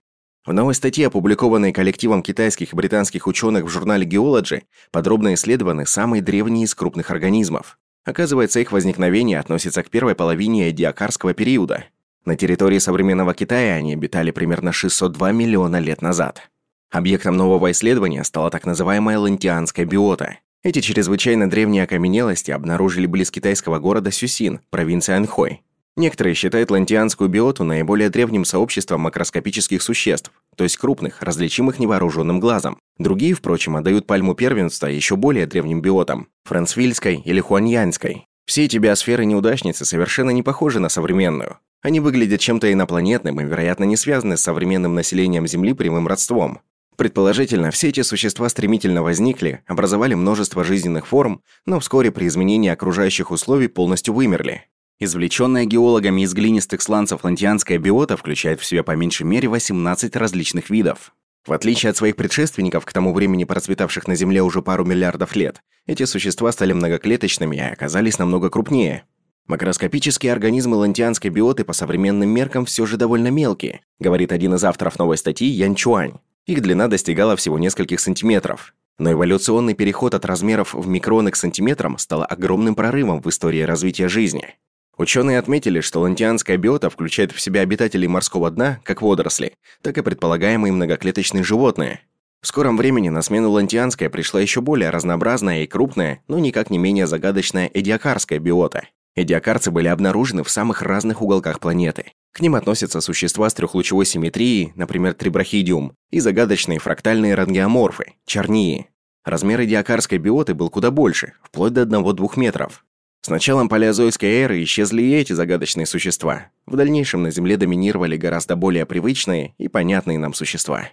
В 0.45 0.51
новой 0.51 0.75
статье, 0.75 1.07
опубликованной 1.07 1.71
коллективом 1.71 2.23
китайских 2.23 2.73
и 2.73 2.75
британских 2.75 3.25
ученых 3.25 3.63
в 3.63 3.69
журнале 3.69 4.05
Geology, 4.05 4.63
подробно 4.91 5.33
исследованы 5.33 5.85
самые 5.85 6.21
древние 6.21 6.65
из 6.65 6.75
крупных 6.75 7.09
организмов. 7.09 7.77
Оказывается, 8.05 8.59
их 8.59 8.71
возникновение 8.71 9.39
относится 9.39 9.81
к 9.81 9.89
первой 9.89 10.15
половине 10.15 10.71
диакарского 10.71 11.33
периода. 11.33 11.85
На 12.23 12.35
территории 12.35 12.77
современного 12.77 13.33
Китая 13.33 13.75
они 13.75 13.93
обитали 13.93 14.31
примерно 14.31 14.71
602 14.71 15.31
миллиона 15.31 15.79
лет 15.79 16.01
назад. 16.01 16.49
Объектом 16.91 17.35
нового 17.35 17.71
исследования 17.71 18.23
стала 18.23 18.51
так 18.51 18.65
называемая 18.65 19.19
лантианская 19.19 19.85
биота. 19.85 20.37
Эти 20.63 20.81
чрезвычайно 20.81 21.49
древние 21.49 21.83
окаменелости 21.83 22.51
обнаружили 22.51 23.05
близ 23.05 23.31
китайского 23.31 23.79
города 23.79 24.11
Сюсин, 24.11 24.61
провинция 24.69 25.17
Анхой. 25.17 25.61
Некоторые 25.97 26.33
считают 26.33 26.71
лантианскую 26.71 27.29
биоту 27.29 27.63
наиболее 27.63 28.09
древним 28.09 28.43
сообществом 28.43 29.01
макроскопических 29.01 29.81
существ, 29.81 30.31
то 30.57 30.65
есть 30.65 30.75
крупных, 30.75 31.21
различимых 31.21 31.79
невооруженным 31.79 32.41
глазом. 32.41 32.77
Другие, 32.97 33.33
впрочем, 33.33 33.77
отдают 33.77 34.05
пальму 34.05 34.35
первенства 34.35 34.87
еще 34.87 35.15
более 35.15 35.45
древним 35.45 35.81
биотам– 35.81 36.27
францвильской 36.43 37.21
или 37.23 37.39
хуаньянской. 37.39 38.25
Все 38.45 38.65
эти 38.65 38.77
биосферы-неудачницы 38.77 39.85
совершенно 39.85 40.31
не 40.31 40.43
похожи 40.43 40.79
на 40.79 40.89
современную. 40.89 41.59
Они 41.81 42.01
выглядят 42.01 42.41
чем-то 42.41 42.71
инопланетным 42.71 43.39
и, 43.39 43.45
вероятно, 43.45 43.85
не 43.85 43.95
связаны 43.95 44.35
с 44.37 44.41
современным 44.41 44.95
населением 44.95 45.47
Земли 45.47 45.73
прямым 45.73 46.07
родством. 46.07 46.59
Предположительно, 46.97 47.71
все 47.71 47.89
эти 47.89 48.01
существа 48.01 48.49
стремительно 48.49 49.01
возникли, 49.01 49.61
образовали 49.65 50.13
множество 50.13 50.63
жизненных 50.63 51.07
форм, 51.07 51.41
но 51.65 51.79
вскоре 51.79 52.11
при 52.11 52.27
изменении 52.27 52.69
окружающих 52.69 53.31
условий 53.31 53.67
полностью 53.67 54.13
вымерли. 54.13 54.65
Извлеченная 54.97 55.65
геологами 55.65 56.21
из 56.21 56.33
глинистых 56.33 56.81
сланцев 56.81 57.25
лантианская 57.25 57.77
биота 57.77 58.15
включает 58.15 58.61
в 58.61 58.65
себя 58.65 58.81
по 58.81 58.95
меньшей 58.95 59.23
мере 59.23 59.49
18 59.49 60.15
различных 60.15 60.69
видов. 60.69 61.13
В 61.45 61.51
отличие 61.51 61.89
от 61.89 61.97
своих 61.97 62.15
предшественников, 62.15 62.85
к 62.85 62.93
тому 62.93 63.13
времени 63.13 63.43
процветавших 63.43 64.07
на 64.07 64.15
Земле 64.15 64.41
уже 64.41 64.61
пару 64.61 64.85
миллиардов 64.85 65.35
лет, 65.35 65.61
эти 65.85 66.05
существа 66.05 66.51
стали 66.53 66.71
многоклеточными 66.71 67.57
и 67.57 67.59
оказались 67.59 68.19
намного 68.19 68.49
крупнее. 68.49 69.03
Макроскопические 69.47 70.31
организмы 70.31 70.77
лантианской 70.77 71.29
биоты 71.29 71.65
по 71.65 71.73
современным 71.73 72.29
меркам 72.29 72.65
все 72.65 72.85
же 72.85 72.95
довольно 72.95 73.27
мелкие, 73.27 73.81
говорит 73.99 74.31
один 74.31 74.55
из 74.55 74.63
авторов 74.63 74.97
новой 74.97 75.17
статьи 75.17 75.47
Ян 75.47 75.75
Чуань. 75.75 76.13
Их 76.47 76.61
длина 76.61 76.87
достигала 76.87 77.35
всего 77.35 77.59
нескольких 77.59 77.99
сантиметров. 77.99 78.73
Но 78.97 79.11
эволюционный 79.11 79.73
переход 79.73 80.13
от 80.13 80.25
размеров 80.25 80.73
в 80.73 80.87
микроны 80.87 81.31
к 81.31 81.35
сантиметрам 81.35 81.97
стал 81.97 82.25
огромным 82.27 82.75
прорывом 82.75 83.21
в 83.21 83.29
истории 83.29 83.61
развития 83.61 84.07
жизни. 84.07 84.55
Ученые 84.97 85.39
отметили, 85.39 85.81
что 85.81 86.01
лантианская 86.01 86.57
биота 86.57 86.89
включает 86.89 87.31
в 87.31 87.41
себя 87.41 87.61
обитателей 87.61 88.07
морского 88.07 88.49
дна, 88.49 88.79
как 88.83 89.01
водоросли, 89.01 89.53
так 89.81 89.97
и 89.97 90.01
предполагаемые 90.01 90.71
многоклеточные 90.71 91.43
животные. 91.43 92.01
В 92.41 92.47
скором 92.47 92.77
времени 92.77 93.09
на 93.09 93.21
смену 93.21 93.49
лантианской 93.49 94.09
пришла 94.09 94.39
еще 94.39 94.61
более 94.61 94.91
разнообразная 94.91 95.63
и 95.63 95.67
крупная, 95.67 96.21
но 96.27 96.39
никак 96.39 96.69
не 96.69 96.77
менее 96.77 97.07
загадочная 97.07 97.69
эдиакарская 97.73 98.39
биота. 98.39 98.83
Эдиакарцы 99.15 99.71
были 99.71 99.87
обнаружены 99.87 100.43
в 100.43 100.49
самых 100.49 100.81
разных 100.81 101.21
уголках 101.21 101.59
планеты. 101.59 102.11
К 102.33 102.41
ним 102.41 102.55
относятся 102.55 103.01
существа 103.01 103.49
с 103.49 103.53
трехлучевой 103.53 104.05
симметрией, 104.05 104.73
например, 104.75 105.13
трибрахидиум, 105.13 105.93
и 106.11 106.19
загадочные 106.19 106.79
фрактальные 106.79 107.33
рангиоморфы, 107.33 108.13
чарнии. 108.25 108.89
Размер 109.23 109.61
эдиакарской 109.61 110.17
биоты 110.17 110.53
был 110.53 110.69
куда 110.69 110.91
больше, 110.91 111.33
вплоть 111.41 111.73
до 111.73 111.83
1-2 111.83 112.33
метров. 112.35 112.85
С 113.25 113.27
началом 113.27 113.69
палеозойской 113.69 114.29
эры 114.29 114.63
исчезли 114.63 115.01
и 115.01 115.15
эти 115.15 115.33
загадочные 115.33 115.87
существа. 115.87 116.49
В 116.67 116.75
дальнейшем 116.75 117.23
на 117.23 117.31
Земле 117.31 117.57
доминировали 117.57 118.17
гораздо 118.17 118.55
более 118.55 118.85
привычные 118.85 119.55
и 119.57 119.67
понятные 119.67 120.19
нам 120.19 120.35
существа. 120.35 120.89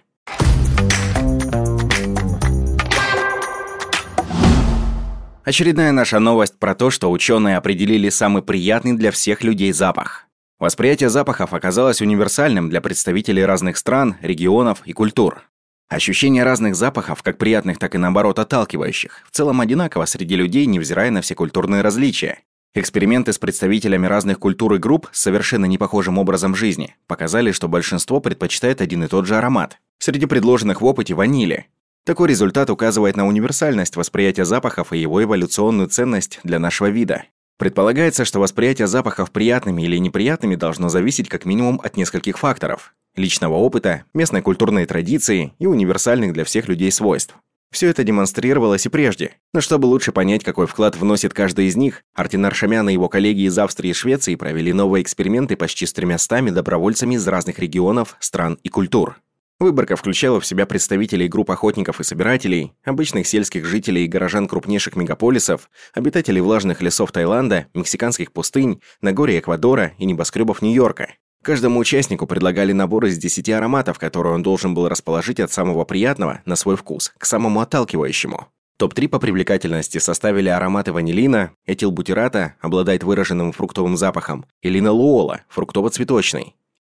Очередная 5.43 5.91
наша 5.91 6.17
новость 6.17 6.57
про 6.57 6.73
то, 6.73 6.89
что 6.89 7.11
ученые 7.11 7.55
определили 7.55 8.09
самый 8.09 8.41
приятный 8.41 8.93
для 8.93 9.11
всех 9.11 9.43
людей 9.43 9.71
запах. 9.71 10.25
Восприятие 10.57 11.11
запахов 11.11 11.53
оказалось 11.53 12.01
универсальным 12.01 12.67
для 12.67 12.81
представителей 12.81 13.45
разных 13.45 13.77
стран, 13.77 14.15
регионов 14.23 14.81
и 14.85 14.93
культур. 14.93 15.43
Ощущение 15.89 16.43
разных 16.43 16.75
запахов, 16.75 17.21
как 17.21 17.37
приятных, 17.37 17.77
так 17.77 17.95
и 17.95 17.97
наоборот 17.97 18.39
отталкивающих, 18.39 19.21
в 19.25 19.31
целом 19.31 19.61
одинаково 19.61 20.05
среди 20.05 20.35
людей, 20.35 20.65
невзирая 20.65 21.11
на 21.11 21.21
все 21.21 21.35
культурные 21.35 21.81
различия. 21.81 22.39
Эксперименты 22.75 23.31
с 23.33 23.37
представителями 23.37 24.07
разных 24.07 24.39
культур 24.39 24.73
и 24.73 24.79
групп 24.79 25.07
с 25.11 25.21
совершенно 25.21 25.65
непохожим 25.65 26.17
образом 26.17 26.55
жизни 26.55 26.95
показали, 27.05 27.51
что 27.51 27.67
большинство 27.67 28.19
предпочитает 28.19 28.81
один 28.81 29.03
и 29.03 29.07
тот 29.07 29.27
же 29.27 29.35
аромат. 29.35 29.77
Среди 29.99 30.25
предложенных 30.25 30.81
в 30.81 30.85
опыте 30.85 31.13
ванили. 31.13 31.67
Такой 32.03 32.29
результат 32.29 32.71
указывает 32.71 33.15
на 33.15 33.27
универсальность 33.27 33.95
восприятия 33.95 34.43
запахов 34.43 34.91
и 34.91 34.97
его 34.97 35.21
эволюционную 35.21 35.87
ценность 35.87 36.39
для 36.43 36.57
нашего 36.57 36.87
вида. 36.87 37.25
Предполагается, 37.57 38.25
что 38.25 38.39
восприятие 38.39 38.87
запахов 38.87 39.31
приятными 39.31 39.83
или 39.83 39.97
неприятными 39.97 40.55
должно 40.55 40.89
зависеть 40.89 41.29
как 41.29 41.45
минимум 41.45 41.79
от 41.83 41.97
нескольких 41.97 42.37
факторов 42.37 42.93
личного 43.15 43.55
опыта, 43.55 44.05
местной 44.13 44.41
культурной 44.41 44.85
традиции 44.85 45.53
и 45.59 45.65
универсальных 45.65 46.33
для 46.33 46.45
всех 46.45 46.67
людей 46.67 46.91
свойств. 46.91 47.35
Все 47.71 47.87
это 47.87 48.03
демонстрировалось 48.03 48.85
и 48.85 48.89
прежде, 48.89 49.33
но 49.51 49.59
чтобы 49.59 49.87
лучше 49.87 50.11
понять, 50.11 50.43
какой 50.43 50.67
вклад 50.67 50.95
вносит 50.95 51.33
каждый 51.33 51.65
из 51.65 51.75
них, 51.75 52.03
Артинар 52.13 52.53
Шамян 52.53 52.87
и 52.87 52.93
его 52.93 53.09
коллеги 53.09 53.47
из 53.47 53.57
Австрии 53.57 53.89
и 53.89 53.93
Швеции 53.93 54.35
провели 54.35 54.73
новые 54.73 55.01
эксперименты 55.01 55.55
почти 55.55 55.87
с 55.87 55.93
тремястами 55.93 56.51
добровольцами 56.51 57.15
из 57.15 57.27
разных 57.27 57.57
регионов, 57.57 58.15
стран 58.19 58.59
и 58.61 58.69
культур. 58.69 59.17
Выборка 59.59 59.95
включала 59.95 60.39
в 60.39 60.45
себя 60.45 60.65
представителей 60.65 61.27
групп 61.27 61.51
охотников 61.51 61.99
и 61.99 62.03
собирателей, 62.03 62.73
обычных 62.83 63.27
сельских 63.27 63.65
жителей 63.65 64.05
и 64.05 64.07
горожан 64.07 64.47
крупнейших 64.47 64.95
мегаполисов, 64.95 65.69
обитателей 65.93 66.41
влажных 66.41 66.81
лесов 66.81 67.11
Таиланда, 67.11 67.67
мексиканских 67.73 68.31
пустынь, 68.31 68.81
Нагорья 69.01 69.39
Эквадора 69.39 69.93
и 69.97 70.05
небоскребов 70.05 70.61
Нью-Йорка. 70.61 71.13
Каждому 71.43 71.79
участнику 71.79 72.25
предлагали 72.25 72.71
набор 72.71 73.05
из 73.05 73.17
10 73.17 73.49
ароматов, 73.49 73.99
которые 73.99 74.33
он 74.33 74.43
должен 74.43 74.73
был 74.73 74.87
расположить 74.87 75.39
от 75.39 75.51
самого 75.51 75.83
приятного, 75.83 76.41
на 76.45 76.55
свой 76.55 76.77
вкус, 76.77 77.13
к 77.17 77.25
самому 77.25 77.59
отталкивающему. 77.59 78.47
Топ-3 78.77 79.07
по 79.07 79.19
привлекательности 79.19 79.97
составили 79.97 80.49
ароматы 80.49 80.91
ванилина, 80.91 81.51
этилбутирата, 81.65 82.55
обладает 82.59 83.03
выраженным 83.03 83.51
фруктовым 83.51 83.97
запахом, 83.97 84.45
и 84.61 84.69
линолуола, 84.69 85.41
фруктово-цветочный. 85.53 86.55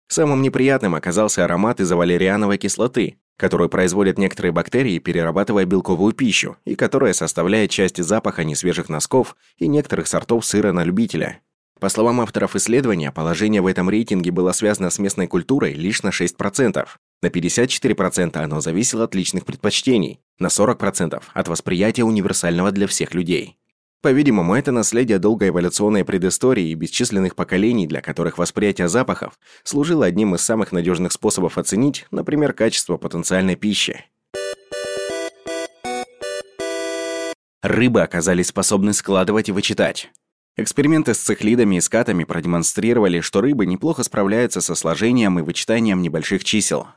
Самым 0.08 0.42
неприятным 0.42 0.96
оказался 0.96 1.44
аромат 1.46 1.80
из-за 1.80 1.96
валериановой 1.96 2.58
кислоты, 2.58 3.18
которую 3.38 3.70
производят 3.70 4.18
некоторые 4.18 4.52
бактерии, 4.52 5.00
перерабатывая 5.00 5.66
белковую 5.66 6.14
пищу, 6.14 6.58
и 6.66 6.76
которая 6.76 7.14
составляет 7.14 7.72
часть 7.72 8.02
запаха 8.02 8.44
несвежих 8.44 8.90
носков 8.90 9.36
и 9.58 9.68
некоторых 9.68 10.08
сортов 10.08 10.46
сыра 10.46 10.72
на 10.72 10.84
любителя. 10.84 11.42
По 11.80 11.90
словам 11.90 12.22
авторов 12.22 12.56
исследования, 12.56 13.12
положение 13.12 13.62
в 13.62 13.68
этом 13.68 13.90
рейтинге 13.90 14.32
было 14.32 14.54
связано 14.54 14.90
с 14.90 15.00
местной 15.00 15.28
культурой 15.28 15.74
лишь 15.74 16.04
на 16.04 16.10
6%. 16.10 16.88
На 17.22 17.28
54% 17.28 18.38
оно 18.38 18.62
зависело 18.62 19.04
от 19.04 19.16
личных 19.16 19.46
предпочтений, 19.46 20.22
на 20.40 20.48
40% 20.48 21.22
от 21.34 21.48
восприятия 21.48 22.04
универсального 22.04 22.72
для 22.72 22.88
всех 22.88 23.14
людей. 23.14 23.58
По-видимому, 24.06 24.54
это 24.54 24.72
наследие 24.72 25.18
долгой 25.18 25.50
эволюционной 25.50 26.06
предыстории 26.06 26.70
и 26.70 26.76
бесчисленных 26.76 27.36
поколений, 27.36 27.88
для 27.88 28.02
которых 28.02 28.38
восприятие 28.38 28.88
запахов 28.88 29.40
служило 29.64 30.06
одним 30.06 30.36
из 30.36 30.42
самых 30.42 30.72
надежных 30.72 31.12
способов 31.12 31.58
оценить, 31.58 32.06
например, 32.12 32.54
качество 32.54 32.98
потенциальной 32.98 33.56
пищи. 33.56 34.06
Рыбы 37.64 38.04
оказались 38.04 38.50
способны 38.50 38.94
складывать 38.94 39.50
и 39.50 39.52
вычитать. 39.52 40.12
Эксперименты 40.56 41.16
с 41.16 41.18
цихлидами 41.18 41.78
и 41.78 41.82
скатами 41.82 42.26
продемонстрировали, 42.26 43.22
что 43.22 43.42
рыбы 43.42 43.66
неплохо 43.66 44.04
справляются 44.04 44.62
со 44.62 44.76
сложением 44.76 45.40
и 45.40 45.42
вычитанием 45.42 46.04
небольших 46.04 46.44
чисел. 46.44 46.90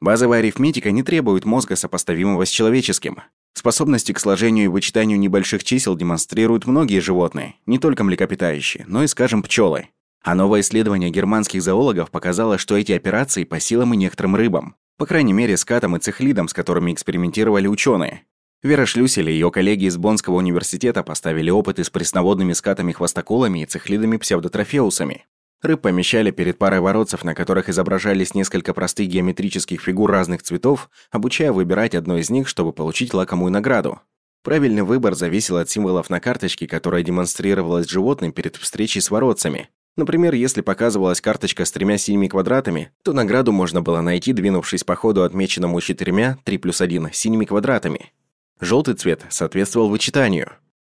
Базовая 0.00 0.38
арифметика 0.38 0.90
не 0.90 1.02
требует 1.02 1.44
мозга, 1.44 1.76
сопоставимого 1.76 2.46
с 2.46 2.48
человеческим. 2.48 3.18
Способности 3.52 4.12
к 4.12 4.18
сложению 4.18 4.64
и 4.64 4.68
вычитанию 4.68 5.18
небольших 5.18 5.62
чисел 5.62 5.94
демонстрируют 5.94 6.66
многие 6.66 7.00
животные, 7.00 7.56
не 7.66 7.78
только 7.78 8.04
млекопитающие, 8.04 8.84
но 8.88 9.02
и, 9.02 9.06
скажем, 9.06 9.42
пчелы. 9.42 9.88
А 10.22 10.34
новое 10.34 10.60
исследование 10.60 11.10
германских 11.10 11.62
зоологов 11.62 12.10
показало, 12.10 12.56
что 12.56 12.76
эти 12.76 12.92
операции 12.92 13.44
по 13.44 13.60
силам 13.60 13.92
и 13.92 13.96
некоторым 13.98 14.36
рыбам. 14.36 14.76
По 14.96 15.04
крайней 15.04 15.34
мере, 15.34 15.56
скатам 15.58 15.96
и 15.96 16.00
цихлидам, 16.00 16.48
с 16.48 16.54
которыми 16.54 16.92
экспериментировали 16.92 17.66
ученые. 17.66 18.24
Вера 18.62 18.84
Шлюсель 18.84 19.30
и 19.30 19.32
ее 19.32 19.50
коллеги 19.50 19.86
из 19.86 19.96
Боннского 19.96 20.36
университета 20.36 21.02
поставили 21.02 21.50
опыты 21.50 21.84
с 21.84 21.90
пресноводными 21.90 22.52
скатами-хвостоколами 22.52 23.62
и 23.62 23.66
цихлидами-псевдотрофеусами. 23.66 25.24
Рыб 25.62 25.82
помещали 25.82 26.30
перед 26.30 26.56
парой 26.56 26.80
воротцев, 26.80 27.22
на 27.22 27.34
которых 27.34 27.68
изображались 27.68 28.34
несколько 28.34 28.72
простых 28.72 29.08
геометрических 29.08 29.80
фигур 29.80 30.10
разных 30.10 30.42
цветов, 30.42 30.88
обучая 31.10 31.52
выбирать 31.52 31.94
одно 31.94 32.16
из 32.16 32.30
них, 32.30 32.48
чтобы 32.48 32.72
получить 32.72 33.12
лакомую 33.12 33.52
награду. 33.52 34.00
Правильный 34.42 34.82
выбор 34.82 35.14
зависел 35.14 35.58
от 35.58 35.68
символов 35.68 36.08
на 36.08 36.18
карточке, 36.18 36.66
которая 36.66 37.02
демонстрировалась 37.02 37.90
животным 37.90 38.32
перед 38.32 38.56
встречей 38.56 39.02
с 39.02 39.10
воротцами. 39.10 39.68
Например, 39.96 40.32
если 40.32 40.62
показывалась 40.62 41.20
карточка 41.20 41.66
с 41.66 41.72
тремя 41.72 41.98
синими 41.98 42.28
квадратами, 42.28 42.90
то 43.02 43.12
награду 43.12 43.52
можно 43.52 43.82
было 43.82 44.00
найти, 44.00 44.32
двинувшись 44.32 44.82
по 44.82 44.94
ходу, 44.94 45.24
отмеченному 45.24 45.78
четырьмя, 45.82 46.38
3 46.44 46.56
плюс 46.56 46.80
1, 46.80 47.10
синими 47.12 47.44
квадратами. 47.44 48.12
Желтый 48.60 48.94
цвет 48.94 49.26
соответствовал 49.28 49.90
вычитанию. 49.90 50.52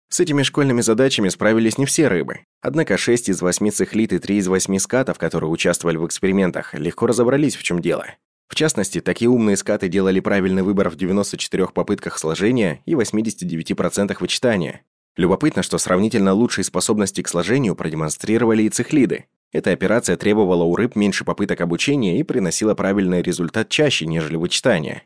С 0.09 0.19
этими 0.19 0.43
школьными 0.43 0.81
задачами 0.81 1.29
справились 1.29 1.77
не 1.77 1.85
все 1.85 2.07
рыбы. 2.07 2.41
Однако 2.61 2.97
6 2.97 3.29
из 3.29 3.41
8 3.41 3.69
цихлит 3.71 4.13
и 4.13 4.19
3 4.19 4.37
из 4.37 4.47
8 4.47 4.77
скатов, 4.77 5.17
которые 5.17 5.49
участвовали 5.49 5.97
в 5.97 6.05
экспериментах, 6.05 6.73
легко 6.73 7.07
разобрались, 7.07 7.55
в 7.55 7.63
чем 7.63 7.81
дело. 7.81 8.05
В 8.47 8.55
частности, 8.55 9.01
такие 9.01 9.29
умные 9.29 9.57
скаты 9.57 9.87
делали 9.87 10.19
правильный 10.19 10.61
выбор 10.61 10.89
в 10.89 10.95
94 10.95 11.67
попытках 11.67 12.17
сложения 12.17 12.81
и 12.85 12.93
89% 12.93 14.15
вычитания. 14.19 14.83
Любопытно, 15.17 15.63
что 15.63 15.77
сравнительно 15.77 16.33
лучшие 16.33 16.65
способности 16.65 17.21
к 17.21 17.27
сложению 17.27 17.75
продемонстрировали 17.75 18.63
и 18.63 18.69
цихлиды. 18.69 19.25
Эта 19.51 19.71
операция 19.71 20.17
требовала 20.17 20.63
у 20.63 20.75
рыб 20.75 20.95
меньше 20.95 21.23
попыток 21.23 21.61
обучения 21.61 22.19
и 22.19 22.23
приносила 22.23 22.75
правильный 22.75 23.21
результат 23.21 23.69
чаще, 23.69 24.05
нежели 24.05 24.35
вычитание. 24.35 25.03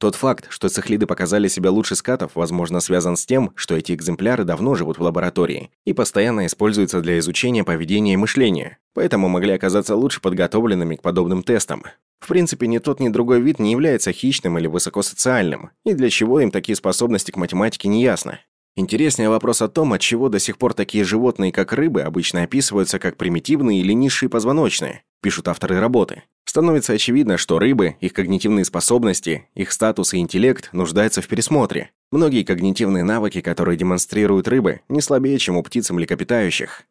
Тот 0.00 0.14
факт, 0.14 0.46
что 0.48 0.68
цихлиды 0.68 1.06
показали 1.06 1.48
себя 1.48 1.72
лучше 1.72 1.96
скатов, 1.96 2.32
возможно, 2.36 2.78
связан 2.78 3.16
с 3.16 3.26
тем, 3.26 3.50
что 3.56 3.76
эти 3.76 3.92
экземпляры 3.92 4.44
давно 4.44 4.76
живут 4.76 4.98
в 4.98 5.02
лаборатории 5.02 5.70
и 5.84 5.92
постоянно 5.92 6.46
используются 6.46 7.00
для 7.00 7.18
изучения 7.18 7.64
поведения 7.64 8.14
и 8.14 8.16
мышления, 8.16 8.78
поэтому 8.94 9.28
могли 9.28 9.52
оказаться 9.54 9.96
лучше 9.96 10.20
подготовленными 10.20 10.94
к 10.94 11.02
подобным 11.02 11.42
тестам. 11.42 11.82
В 12.20 12.28
принципе, 12.28 12.68
ни 12.68 12.78
тот, 12.78 13.00
ни 13.00 13.08
другой 13.08 13.40
вид 13.40 13.58
не 13.58 13.72
является 13.72 14.12
хищным 14.12 14.56
или 14.58 14.68
высокосоциальным, 14.68 15.70
и 15.84 15.94
для 15.94 16.10
чего 16.10 16.38
им 16.38 16.52
такие 16.52 16.76
способности 16.76 17.32
к 17.32 17.36
математике 17.36 17.88
не 17.88 18.02
ясно. 18.02 18.38
Интереснее 18.76 19.28
вопрос 19.28 19.62
о 19.62 19.68
том, 19.68 19.92
от 19.92 20.00
чего 20.00 20.28
до 20.28 20.38
сих 20.38 20.58
пор 20.58 20.74
такие 20.74 21.02
животные, 21.02 21.50
как 21.50 21.72
рыбы, 21.72 22.02
обычно 22.02 22.44
описываются 22.44 23.00
как 23.00 23.16
примитивные 23.16 23.80
или 23.80 23.92
низшие 23.92 24.28
позвоночные, 24.28 25.02
пишут 25.20 25.48
авторы 25.48 25.80
работы. 25.80 26.24
Становится 26.44 26.94
очевидно, 26.94 27.36
что 27.36 27.58
рыбы, 27.58 27.96
их 28.00 28.12
когнитивные 28.12 28.64
способности, 28.64 29.48
их 29.54 29.70
статус 29.70 30.14
и 30.14 30.18
интеллект 30.18 30.70
нуждаются 30.72 31.20
в 31.20 31.28
пересмотре. 31.28 31.90
Многие 32.10 32.42
когнитивные 32.42 33.04
навыки, 33.04 33.40
которые 33.42 33.76
демонстрируют 33.76 34.48
рыбы, 34.48 34.80
не 34.88 35.00
слабее, 35.00 35.38
чем 35.38 35.56
у 35.56 35.62
птиц 35.62 35.90
и 35.90 35.92
млекопитающих. 35.92 36.84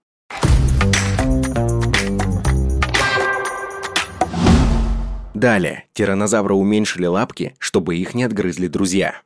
Далее, 5.33 5.85
тираннозавры 5.93 6.55
уменьшили 6.55 7.05
лапки, 7.05 7.55
чтобы 7.59 7.95
их 7.95 8.15
не 8.15 8.23
отгрызли 8.23 8.67
друзья. 8.67 9.21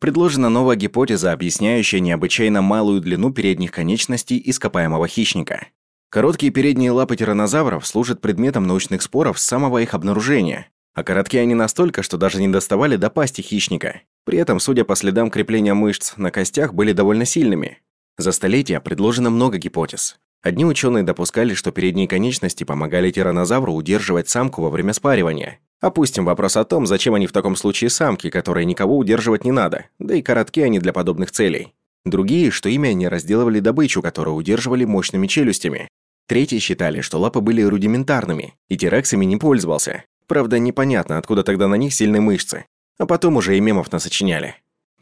Предложена 0.00 0.48
новая 0.48 0.76
гипотеза, 0.76 1.30
объясняющая 1.30 2.00
необычайно 2.00 2.60
малую 2.60 3.00
длину 3.00 3.32
передних 3.32 3.70
конечностей 3.70 4.42
ископаемого 4.44 5.06
хищника. 5.06 5.66
Короткие 6.12 6.52
передние 6.52 6.90
лапы 6.90 7.16
тираннозавров 7.16 7.86
служат 7.86 8.20
предметом 8.20 8.66
научных 8.66 9.00
споров 9.00 9.38
с 9.38 9.44
самого 9.44 9.78
их 9.78 9.94
обнаружения, 9.94 10.68
а 10.92 11.04
короткие 11.04 11.40
они 11.42 11.54
настолько, 11.54 12.02
что 12.02 12.18
даже 12.18 12.38
не 12.38 12.48
доставали 12.48 12.96
до 12.96 13.08
пасти 13.08 13.40
хищника. 13.40 14.02
При 14.26 14.36
этом, 14.36 14.60
судя 14.60 14.84
по 14.84 14.94
следам 14.94 15.30
крепления 15.30 15.72
мышц 15.72 16.12
на 16.18 16.30
костях, 16.30 16.74
были 16.74 16.92
довольно 16.92 17.24
сильными. 17.24 17.78
За 18.18 18.32
столетия 18.32 18.78
предложено 18.80 19.30
много 19.30 19.56
гипотез. 19.56 20.18
Одни 20.42 20.66
ученые 20.66 21.02
допускали, 21.02 21.54
что 21.54 21.72
передние 21.72 22.06
конечности 22.06 22.64
помогали 22.64 23.10
тираннозавру 23.10 23.72
удерживать 23.72 24.28
самку 24.28 24.60
во 24.60 24.68
время 24.68 24.92
спаривания. 24.92 25.60
Опустим 25.80 26.26
вопрос 26.26 26.58
о 26.58 26.64
том, 26.64 26.86
зачем 26.86 27.14
они 27.14 27.26
в 27.26 27.32
таком 27.32 27.56
случае 27.56 27.88
самки, 27.88 28.28
которые 28.28 28.66
никого 28.66 28.98
удерживать 28.98 29.46
не 29.46 29.50
надо, 29.50 29.86
да 29.98 30.14
и 30.14 30.20
коротки 30.20 30.60
они 30.60 30.78
для 30.78 30.92
подобных 30.92 31.30
целей. 31.30 31.72
Другие, 32.04 32.50
что 32.50 32.68
ими 32.68 32.90
они 32.90 33.08
разделывали 33.08 33.60
добычу, 33.60 34.02
которую 34.02 34.36
удерживали 34.36 34.84
мощными 34.84 35.26
челюстями. 35.26 35.88
Третьи 36.32 36.60
считали, 36.60 37.02
что 37.02 37.18
лапы 37.18 37.42
были 37.42 37.60
рудиментарными, 37.60 38.54
и 38.70 38.78
тирексами 38.78 39.26
не 39.26 39.36
пользовался. 39.36 40.04
Правда, 40.26 40.58
непонятно, 40.58 41.18
откуда 41.18 41.42
тогда 41.42 41.68
на 41.68 41.74
них 41.74 41.92
сильные 41.92 42.22
мышцы. 42.22 42.64
А 42.98 43.04
потом 43.04 43.36
уже 43.36 43.54
и 43.54 43.60
мемов 43.60 43.92
насочиняли. 43.92 44.54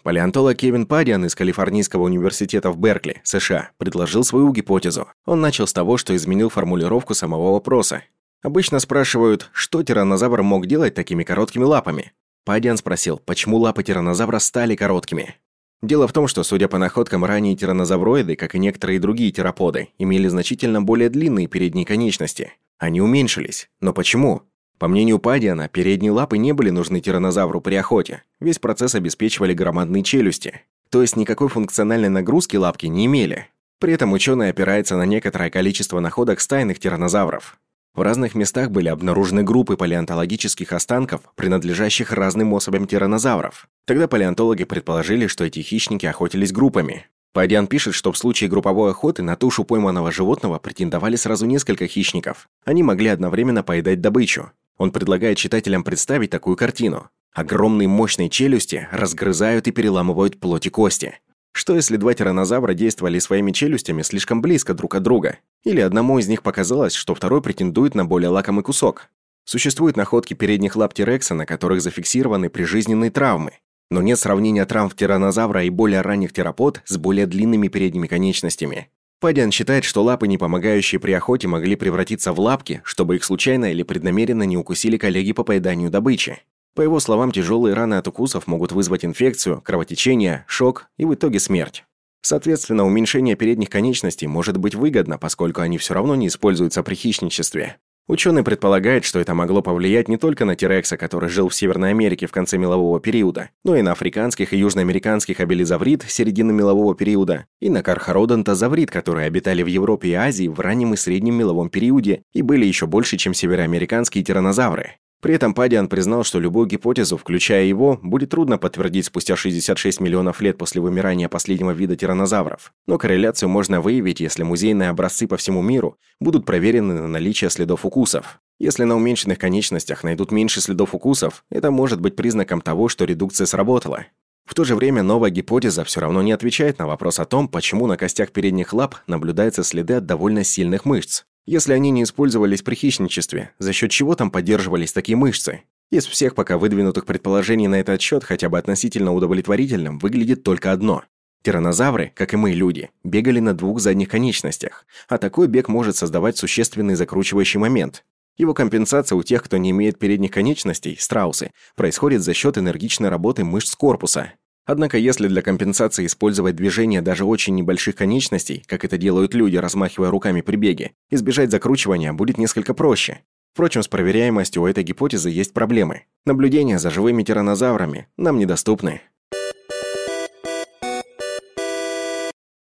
Палеонтолог 0.03 0.57
Кевин 0.57 0.87
Падиан 0.87 1.25
из 1.25 1.37
Калифорнийского 1.37 2.03
университета 2.03 2.73
в 2.73 2.79
Беркли, 2.79 3.21
США, 3.23 3.71
предложил 3.79 4.25
свою 4.25 4.51
гипотезу. 4.53 5.07
Он 5.25 5.41
начал 5.41 5.69
с 5.69 5.73
того, 5.73 5.99
что 5.99 6.17
изменил 6.17 6.49
формулировку 6.49 7.15
самого 7.15 7.53
вопроса. 7.53 8.03
Обычно 8.43 8.81
спрашивают, 8.81 9.51
что 9.53 9.85
тираннозавр 9.85 10.43
мог 10.43 10.67
делать 10.67 10.97
такими 10.97 11.23
короткими 11.23 11.63
лапами. 11.63 12.11
Падиан 12.45 12.77
спросил, 12.77 13.21
почему 13.25 13.59
лапы 13.59 13.85
тираннозавра 13.85 14.41
стали 14.41 14.75
короткими. 14.75 15.37
Дело 15.83 16.07
в 16.07 16.13
том, 16.13 16.29
что, 16.29 16.43
судя 16.43 16.69
по 16.69 16.77
находкам, 16.77 17.25
ранние 17.25 17.57
тираннозавроиды, 17.57 18.37
как 18.37 18.55
и 18.55 18.59
некоторые 18.59 19.01
другие 19.01 19.33
тераподы, 19.33 19.89
имели 19.99 20.29
значительно 20.29 20.83
более 20.83 21.09
длинные 21.09 21.47
передние 21.47 21.87
конечности. 21.87 22.53
Они 22.79 23.01
уменьшились. 23.01 23.71
Но 23.81 23.95
почему? 23.95 24.43
По 24.79 24.89
мнению 24.89 25.19
Падиана, 25.19 25.69
передние 25.69 26.13
лапы 26.13 26.39
не 26.39 26.53
были 26.53 26.71
нужны 26.71 27.01
тираннозавру 27.01 27.61
при 27.61 27.75
охоте. 27.77 28.25
Весь 28.41 28.59
процесс 28.59 28.95
обеспечивали 28.95 29.55
громадные 29.55 30.03
челюсти. 30.03 30.63
То 30.91 31.03
есть 31.03 31.17
никакой 31.17 31.49
функциональной 31.49 32.09
нагрузки 32.09 32.57
лапки 32.57 32.87
не 32.87 33.07
имели. 33.07 33.49
При 33.79 33.95
этом 33.95 34.13
ученый 34.13 34.51
опирается 34.51 34.97
на 34.97 35.07
некоторое 35.07 35.51
количество 35.51 36.01
находок 36.01 36.41
стайных 36.41 36.79
тираннозавров. 36.79 37.59
В 37.95 38.03
разных 38.03 38.35
местах 38.35 38.71
были 38.71 38.89
обнаружены 38.89 39.43
группы 39.43 39.77
палеонтологических 39.77 40.73
останков, 40.73 41.23
принадлежащих 41.35 42.13
разным 42.13 42.55
особям 42.55 42.87
тираннозавров. 42.87 43.69
Тогда 43.85 44.07
палеонтологи 44.07 44.65
предположили, 44.65 45.27
что 45.27 45.45
эти 45.45 45.61
хищники 45.61 46.07
охотились 46.07 46.53
группами. 46.53 47.07
Падиан 47.33 47.67
пишет, 47.67 47.95
что 47.95 48.11
в 48.13 48.19
случае 48.19 48.51
групповой 48.51 48.91
охоты 48.91 49.23
на 49.23 49.37
тушу 49.37 49.65
пойманного 49.65 50.11
животного 50.11 50.59
претендовали 50.59 51.17
сразу 51.17 51.47
несколько 51.47 51.87
хищников. 51.87 52.49
Они 52.65 52.83
могли 52.83 53.09
одновременно 53.09 53.63
поедать 53.63 54.01
добычу. 54.01 54.53
Он 54.79 54.93
предлагает 54.93 55.39
читателям 55.39 55.85
представить 55.85 56.31
такую 56.31 56.57
картину. 56.57 57.11
Огромные 57.33 57.87
мощные 57.87 58.29
челюсти 58.29 58.89
разгрызают 58.91 59.69
и 59.69 59.73
переламывают 59.73 60.41
плоть 60.41 60.67
и 60.67 60.71
кости. 60.71 61.21
Что 61.53 61.75
если 61.75 61.97
два 61.97 62.15
тираннозавра 62.15 62.75
действовали 62.75 63.19
своими 63.19 63.53
челюстями 63.53 64.03
слишком 64.03 64.41
близко 64.41 64.75
друг 64.75 64.95
от 64.95 65.03
друга? 65.03 65.39
Или 65.65 65.81
одному 65.81 66.19
из 66.19 66.29
них 66.29 66.43
показалось, 66.43 66.95
что 66.95 67.15
второй 67.15 67.43
претендует 67.43 67.95
на 67.95 68.05
более 68.05 68.31
лакомый 68.31 68.65
кусок? 68.65 69.09
Существуют 69.45 69.97
находки 69.97 70.35
передних 70.35 70.77
лап 70.77 70.95
Тирекса, 70.95 71.35
на 71.35 71.47
которых 71.47 71.83
зафиксированы 71.83 72.51
прижизненные 72.51 73.11
травмы. 73.11 73.53
Но 73.91 74.01
нет 74.01 74.19
сравнения 74.19 74.65
травм 74.65 74.91
тираннозавра 74.91 75.65
и 75.65 75.71
более 75.71 76.03
ранних 76.03 76.33
терапод 76.33 76.81
с 76.87 76.97
более 76.97 77.27
длинными 77.27 77.69
передними 77.69 78.07
конечностями. 78.07 78.89
Падиан 79.19 79.51
считает, 79.51 79.85
что 79.85 80.03
лапы, 80.03 80.29
не 80.29 80.39
помогающие 80.39 80.99
при 81.01 81.13
охоте, 81.13 81.49
могли 81.49 81.77
превратиться 81.77 82.33
в 82.33 82.41
лапки, 82.41 82.81
чтобы 82.85 83.17
их 83.17 83.25
случайно 83.25 83.71
или 83.71 83.83
преднамеренно 83.83 84.45
не 84.45 84.57
укусили 84.57 84.97
коллеги 84.97 85.33
по 85.33 85.45
поеданию 85.45 85.91
добычи. 85.91 86.39
По 86.75 86.83
его 86.83 87.01
словам, 87.01 87.33
тяжелые 87.33 87.75
раны 87.75 87.95
от 87.95 88.07
укусов 88.09 88.47
могут 88.47 88.73
вызвать 88.73 89.05
инфекцию, 89.05 89.61
кровотечение, 89.61 90.45
шок 90.47 90.87
и 90.97 91.05
в 91.05 91.15
итоге 91.15 91.41
смерть. 91.41 91.85
Соответственно, 92.23 92.87
уменьшение 92.87 93.35
передних 93.35 93.71
конечностей 93.71 94.27
может 94.27 94.57
быть 94.57 94.75
выгодно, 94.75 95.19
поскольку 95.19 95.63
они 95.63 95.79
все 95.79 95.95
равно 95.95 96.15
не 96.15 96.29
используются 96.29 96.83
при 96.83 96.95
хищничестве. 96.95 97.79
Ученый 98.11 98.43
предполагает, 98.43 99.05
что 99.05 99.21
это 99.21 99.35
могло 99.35 99.63
повлиять 99.63 100.09
не 100.09 100.17
только 100.17 100.45
на 100.45 100.57
Тирекса, 100.57 100.97
который 100.97 101.29
жил 101.29 101.49
в 101.49 101.55
Северной 101.55 101.91
Америке 101.91 102.27
в 102.27 102.33
конце 102.33 102.59
мелового 102.59 102.99
периода, 102.99 103.51
но 103.65 103.77
и 103.77 103.83
на 103.83 103.93
африканских 103.93 104.53
и 104.53 104.59
южноамериканских 104.59 105.39
абелизаврит 105.39 106.03
середины 106.09 106.53
мелового 106.53 106.97
периода 106.97 107.47
и 107.61 107.71
на 107.71 107.85
кархародонтозаврит, 107.85 108.91
которые 108.91 109.29
обитали 109.29 109.63
в 109.63 109.67
Европе 109.67 110.09
и 110.09 110.15
Азии 110.15 110.49
в 110.49 110.59
раннем 110.59 110.95
и 110.95 110.97
среднем 110.97 111.37
меловом 111.37 111.71
периоде 111.71 112.23
и 112.33 112.43
были 112.43 112.67
еще 112.67 112.89
больше, 112.89 113.17
чем 113.17 113.33
североамериканские 113.33 114.25
тираннозавры. 114.25 114.97
При 115.21 115.35
этом 115.35 115.53
Падиан 115.53 115.89
признал, 115.89 116.25
что 116.25 116.41
любую 116.41 116.67
гипотезу, 116.67 117.19
включая 117.19 117.65
его, 117.65 117.99
будет 118.03 118.31
трудно 118.31 118.57
подтвердить 118.57 119.05
спустя 119.05 119.37
66 119.37 120.01
миллионов 120.01 120.41
лет 120.41 120.57
после 120.57 120.81
вымирания 120.81 121.29
последнего 121.29 121.73
вида 121.73 121.95
тираннозавров. 121.95 122.73
Но 122.87 122.97
корреляцию 122.97 123.51
можно 123.51 123.83
выявить, 123.83 124.21
если 124.21 124.45
музейные 124.45 124.89
образцы 124.89 125.27
по 125.27 125.37
всему 125.37 125.61
миру 125.61 125.99
будут 126.21 126.47
проверены 126.47 126.95
на 126.95 127.09
наличие 127.09 127.51
следов 127.51 127.85
укусов. 127.85 128.41
Если 128.59 128.85
на 128.85 128.97
уменьшенных 128.97 129.39
конечностях 129.39 130.05
найдут 130.05 130.33
меньше 130.33 130.63
следов 130.63 130.95
укусов, 130.95 131.45
это 131.51 131.71
может 131.71 132.01
быть 132.01 132.17
признаком 132.17 132.63
того, 132.63 132.89
что 132.89 133.05
редукция 133.05 133.47
сработала. 133.47 134.07
В 134.47 134.55
то 134.55 134.65
же 134.65 134.75
время 134.75 135.03
новая 135.03 135.31
гипотеза 135.31 135.85
все 135.85 136.01
равно 136.01 136.23
не 136.23 136.33
отвечает 136.33 136.79
на 136.79 136.87
вопрос 136.87 137.21
о 137.21 137.25
том, 137.25 137.47
почему 137.47 137.87
на 137.87 137.97
костях 137.97 138.33
передних 138.33 138.73
лап 138.73 138.97
наблюдаются 139.07 139.63
следы 139.63 139.95
от 139.95 140.07
довольно 140.07 140.45
сильных 140.45 140.85
мышц. 140.85 141.25
Если 141.51 141.73
они 141.73 141.91
не 141.91 142.05
использовались 142.05 142.63
при 142.63 142.77
хищничестве, 142.77 143.51
за 143.59 143.73
счет 143.73 143.91
чего 143.91 144.15
там 144.15 144.31
поддерживались 144.31 144.93
такие 144.93 145.17
мышцы? 145.17 145.63
Из 145.91 146.07
всех 146.07 146.37
пока 146.37 146.57
выдвинутых 146.57 147.07
предположений 147.07 147.67
на 147.67 147.81
этот 147.81 148.01
счет 148.01 148.23
хотя 148.23 148.49
бы 148.49 148.57
относительно 148.57 149.13
удовлетворительным 149.13 149.99
выглядит 149.99 150.45
только 150.45 150.71
одно. 150.71 151.03
Тиранозавры, 151.43 152.13
как 152.15 152.35
и 152.35 152.37
мы, 152.37 152.53
люди, 152.53 152.91
бегали 153.03 153.41
на 153.41 153.53
двух 153.53 153.81
задних 153.81 154.09
конечностях, 154.09 154.87
а 155.09 155.19
такой 155.19 155.49
бег 155.49 155.67
может 155.67 155.97
создавать 155.97 156.37
существенный 156.37 156.95
закручивающий 156.95 157.59
момент. 157.59 158.05
Его 158.37 158.55
компенсация 158.55 159.17
у 159.17 159.25
тех, 159.25 159.43
кто 159.43 159.57
не 159.57 159.71
имеет 159.71 159.99
передних 159.99 160.31
конечностей, 160.31 160.97
страусы, 161.01 161.51
происходит 161.75 162.23
за 162.23 162.33
счет 162.33 162.59
энергичной 162.59 163.09
работы 163.09 163.43
мышц 163.43 163.75
корпуса. 163.75 164.35
Однако 164.71 164.99
если 164.99 165.27
для 165.27 165.43
компенсации 165.43 166.07
использовать 166.07 166.55
движение 166.55 167.03
даже 167.03 167.25
очень 167.25 167.57
небольших 167.57 167.97
конечностей, 167.97 168.63
как 168.69 168.85
это 168.85 168.99
делают 168.99 169.35
люди, 169.35 169.57
размахивая 169.57 170.11
руками 170.11 170.43
при 170.43 170.55
беге, 170.55 170.93
избежать 171.11 171.51
закручивания 171.51 172.13
будет 172.13 172.39
несколько 172.39 172.73
проще. 172.73 173.23
Впрочем, 173.53 173.83
с 173.83 173.89
проверяемостью 173.89 174.63
у 174.63 174.69
этой 174.69 174.85
гипотезы 174.85 175.29
есть 175.29 175.55
проблемы. 175.55 176.05
Наблюдения 176.25 176.79
за 176.79 176.91
живыми 176.91 177.25
тиранозаврами 177.25 178.07
нам 178.17 178.39
недоступны. 178.39 179.01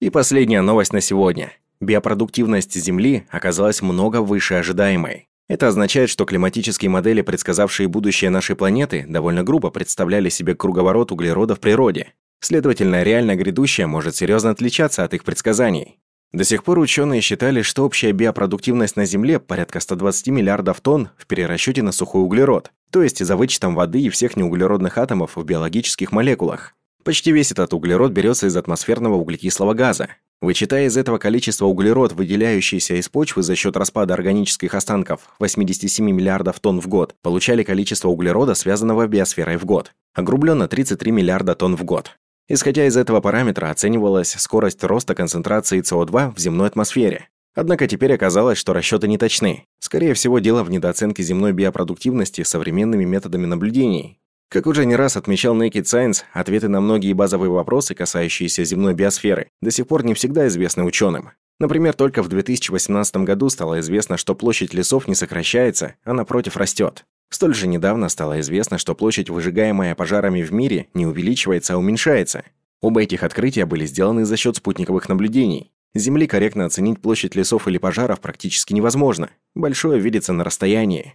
И 0.00 0.10
последняя 0.10 0.62
новость 0.62 0.92
на 0.92 1.00
сегодня. 1.00 1.52
Биопродуктивность 1.78 2.74
Земли 2.74 3.28
оказалась 3.30 3.82
много 3.82 4.20
выше 4.20 4.54
ожидаемой. 4.54 5.28
Это 5.50 5.66
означает, 5.66 6.10
что 6.10 6.26
климатические 6.26 6.90
модели, 6.90 7.22
предсказавшие 7.22 7.88
будущее 7.88 8.30
нашей 8.30 8.54
планеты, 8.54 9.04
довольно 9.08 9.42
грубо 9.42 9.70
представляли 9.70 10.28
себе 10.28 10.54
круговорот 10.54 11.10
углерода 11.10 11.56
в 11.56 11.60
природе. 11.60 12.14
Следовательно, 12.38 13.02
реально 13.02 13.34
грядущее 13.34 13.88
может 13.88 14.14
серьезно 14.14 14.50
отличаться 14.50 15.02
от 15.02 15.12
их 15.12 15.24
предсказаний. 15.24 15.98
До 16.32 16.44
сих 16.44 16.62
пор 16.62 16.78
ученые 16.78 17.20
считали, 17.20 17.62
что 17.62 17.84
общая 17.84 18.12
биопродуктивность 18.12 18.94
на 18.94 19.04
Земле 19.06 19.40
порядка 19.40 19.80
120 19.80 20.28
миллиардов 20.28 20.80
тонн 20.80 21.08
в 21.18 21.26
перерасчете 21.26 21.82
на 21.82 21.90
сухой 21.90 22.22
углерод, 22.22 22.70
то 22.92 23.02
есть 23.02 23.18
за 23.18 23.34
вычетом 23.34 23.74
воды 23.74 24.02
и 24.02 24.08
всех 24.08 24.36
неуглеродных 24.36 24.98
атомов 24.98 25.34
в 25.34 25.42
биологических 25.42 26.12
молекулах. 26.12 26.74
Почти 27.02 27.32
весь 27.32 27.50
этот 27.50 27.72
углерод 27.72 28.12
берется 28.12 28.46
из 28.46 28.56
атмосферного 28.56 29.14
углекислого 29.14 29.72
газа. 29.72 30.08
Вычитая 30.42 30.86
из 30.86 30.96
этого 30.96 31.18
количества 31.18 31.66
углерод, 31.66 32.12
выделяющийся 32.12 32.94
из 32.94 33.08
почвы 33.08 33.42
за 33.42 33.54
счет 33.56 33.76
распада 33.76 34.14
органических 34.14 34.74
останков 34.74 35.28
87 35.38 36.10
миллиардов 36.10 36.60
тонн 36.60 36.80
в 36.80 36.88
год, 36.88 37.14
получали 37.22 37.62
количество 37.62 38.08
углерода, 38.08 38.54
связанного 38.54 39.06
биосферой 39.06 39.56
в 39.56 39.64
год. 39.64 39.92
Огрубленно 40.14 40.68
33 40.68 41.10
миллиарда 41.10 41.54
тонн 41.54 41.76
в 41.76 41.84
год. 41.84 42.18
Исходя 42.48 42.86
из 42.86 42.96
этого 42.96 43.20
параметра 43.20 43.70
оценивалась 43.70 44.30
скорость 44.30 44.82
роста 44.82 45.14
концентрации 45.14 45.82
СО2 45.82 46.34
в 46.34 46.38
земной 46.38 46.68
атмосфере. 46.68 47.28
Однако 47.54 47.86
теперь 47.86 48.14
оказалось, 48.14 48.58
что 48.58 48.72
расчеты 48.72 49.08
не 49.08 49.18
точны. 49.18 49.64
Скорее 49.78 50.14
всего, 50.14 50.38
дело 50.38 50.62
в 50.62 50.70
недооценке 50.70 51.22
земной 51.22 51.52
биопродуктивности 51.52 52.42
современными 52.42 53.04
методами 53.04 53.46
наблюдений, 53.46 54.19
как 54.50 54.66
уже 54.66 54.84
не 54.84 54.96
раз 54.96 55.16
отмечал 55.16 55.56
Naked 55.56 55.84
Science, 55.84 56.24
ответы 56.32 56.68
на 56.68 56.80
многие 56.80 57.12
базовые 57.12 57.50
вопросы, 57.50 57.94
касающиеся 57.94 58.64
земной 58.64 58.94
биосферы, 58.94 59.48
до 59.62 59.70
сих 59.70 59.86
пор 59.86 60.04
не 60.04 60.12
всегда 60.12 60.48
известны 60.48 60.82
ученым. 60.82 61.30
Например, 61.60 61.94
только 61.94 62.22
в 62.24 62.28
2018 62.28 63.18
году 63.18 63.48
стало 63.48 63.78
известно, 63.78 64.16
что 64.16 64.34
площадь 64.34 64.74
лесов 64.74 65.06
не 65.06 65.14
сокращается, 65.14 65.94
а 66.04 66.14
напротив 66.14 66.56
растет. 66.56 67.04
Столь 67.30 67.54
же 67.54 67.68
недавно 67.68 68.08
стало 68.08 68.40
известно, 68.40 68.76
что 68.76 68.96
площадь, 68.96 69.30
выжигаемая 69.30 69.94
пожарами 69.94 70.42
в 70.42 70.52
мире, 70.52 70.88
не 70.94 71.06
увеличивается, 71.06 71.74
а 71.74 71.76
уменьшается. 71.76 72.42
Оба 72.80 73.02
этих 73.02 73.22
открытия 73.22 73.66
были 73.66 73.86
сделаны 73.86 74.24
за 74.24 74.36
счет 74.36 74.56
спутниковых 74.56 75.08
наблюдений. 75.08 75.70
С 75.94 76.00
Земли 76.00 76.26
корректно 76.26 76.64
оценить 76.64 77.00
площадь 77.00 77.36
лесов 77.36 77.68
или 77.68 77.78
пожаров 77.78 78.20
практически 78.20 78.72
невозможно. 78.72 79.30
Большое 79.54 80.00
видится 80.00 80.32
на 80.32 80.42
расстоянии. 80.42 81.14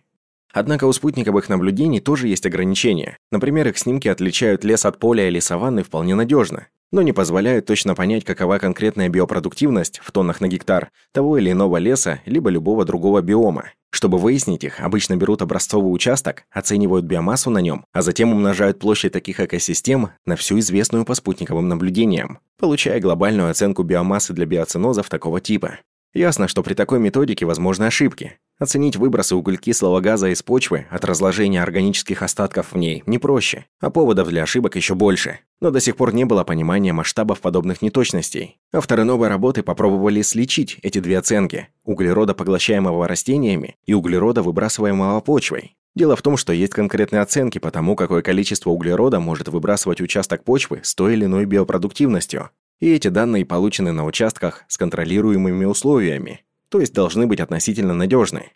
Однако 0.56 0.86
у 0.86 0.94
спутниковых 0.94 1.50
наблюдений 1.50 2.00
тоже 2.00 2.30
есть 2.30 2.46
ограничения. 2.46 3.18
Например, 3.30 3.68
их 3.68 3.78
снимки 3.78 4.08
отличают 4.08 4.63
лес 4.63 4.86
от 4.86 5.00
поля 5.00 5.28
или 5.28 5.39
саванны 5.39 5.84
вполне 5.84 6.15
надежно, 6.15 6.68
но 6.94 7.02
не 7.02 7.12
позволяют 7.12 7.65
точно 7.65 7.94
понять, 7.94 8.24
какова 8.24 8.58
конкретная 8.58 9.10
биопродуктивность 9.10 10.00
в 10.02 10.13
тоннах 10.13 10.39
на 10.39 10.48
гектар 10.48 10.91
того 11.12 11.38
или 11.38 11.52
иного 11.52 11.76
леса, 11.76 12.22
либо 12.26 12.50
любого 12.50 12.86
другого 12.86 13.22
биома. 13.22 13.72
Чтобы 13.89 14.18
выяснить 14.18 14.63
их, 14.63 14.80
обычно 14.80 15.18
берут 15.18 15.41
образцовый 15.41 15.94
участок, 15.94 16.46
оценивают 16.52 17.04
биомассу 17.04 17.50
на 17.50 17.60
нем, 17.60 17.86
а 17.91 18.02
затем 18.02 18.32
умножают 18.32 18.80
площадь 18.80 19.12
таких 19.12 19.41
экосистем 19.41 20.12
на 20.26 20.38
всю 20.38 20.60
известную 20.60 21.04
по 21.04 21.15
спутниковым 21.15 21.68
наблюдениям, 21.68 22.39
получая 22.58 23.02
глобальную 23.02 23.50
оценку 23.50 23.84
биомассы 23.84 24.32
для 24.32 24.46
биоценозов 24.46 25.10
такого 25.10 25.41
типа. 25.41 25.80
Ясно, 26.13 26.48
что 26.48 26.63
при 26.63 26.76
такой 26.76 27.00
методике 27.00 27.46
возможны 27.46 27.84
ошибки. 27.84 28.38
Оценить 28.58 28.96
выбросы 28.96 29.36
углекислого 29.36 30.00
газа 30.00 30.30
из 30.30 30.41
почвы 30.41 30.86
от 30.89 31.04
разложения 31.04 31.62
органических 31.62 32.22
остатков 32.22 32.72
в 32.72 32.78
ней 32.78 33.04
не 33.06 33.18
проще, 33.18 33.65
а 33.82 33.89
поводов 33.89 34.30
для 34.30 34.44
ошибок 34.44 34.78
еще 34.78 34.96
больше. 34.96 35.39
Но 35.60 35.72
до 35.72 35.82
сих 35.82 35.98
пор 35.98 36.13
не 36.13 36.24
было 36.24 36.46
понимания 36.46 36.94
масштабов 36.94 37.41
подобных 37.41 37.82
неточностей. 37.82 38.58
Авторы 38.72 39.04
новой 39.04 39.28
работы 39.28 39.62
попробовали 39.62 40.22
сличить 40.22 40.78
эти 40.84 41.00
две 41.00 41.18
оценки– 41.18 41.68
углерода, 41.84 42.34
поглощаемого 42.34 43.06
растениями, 43.10 43.76
и 43.86 43.94
углерода, 43.94 44.41
выбрасываемого 44.41 45.20
почвой. 45.20 45.76
Дело 45.94 46.15
в 46.15 46.22
том, 46.22 46.38
что 46.38 46.54
есть 46.54 46.74
конкретные 46.74 47.22
оценки 47.22 47.58
по 47.58 47.72
тому, 47.72 47.98
какое 47.98 48.22
количество 48.22 48.70
углерода 48.70 49.20
может 49.20 49.50
выбрасывать 49.50 50.00
участок 50.00 50.46
почвы 50.46 50.80
с 50.82 50.96
той 50.96 51.13
или 51.13 51.26
иной 51.26 51.44
биопродуктивностью. 51.44 52.52
И 52.80 52.89
эти 52.89 53.10
данные 53.10 53.46
получены 53.46 53.91
на 53.91 54.06
участках 54.06 54.63
с 54.70 54.78
контролируемыми 54.78 55.65
условиями, 55.65 56.41
то 56.76 56.82
есть 56.82 56.94
должны 56.94 57.26
быть 57.26 57.40
относительно 57.40 57.94
надежны. 57.94 58.52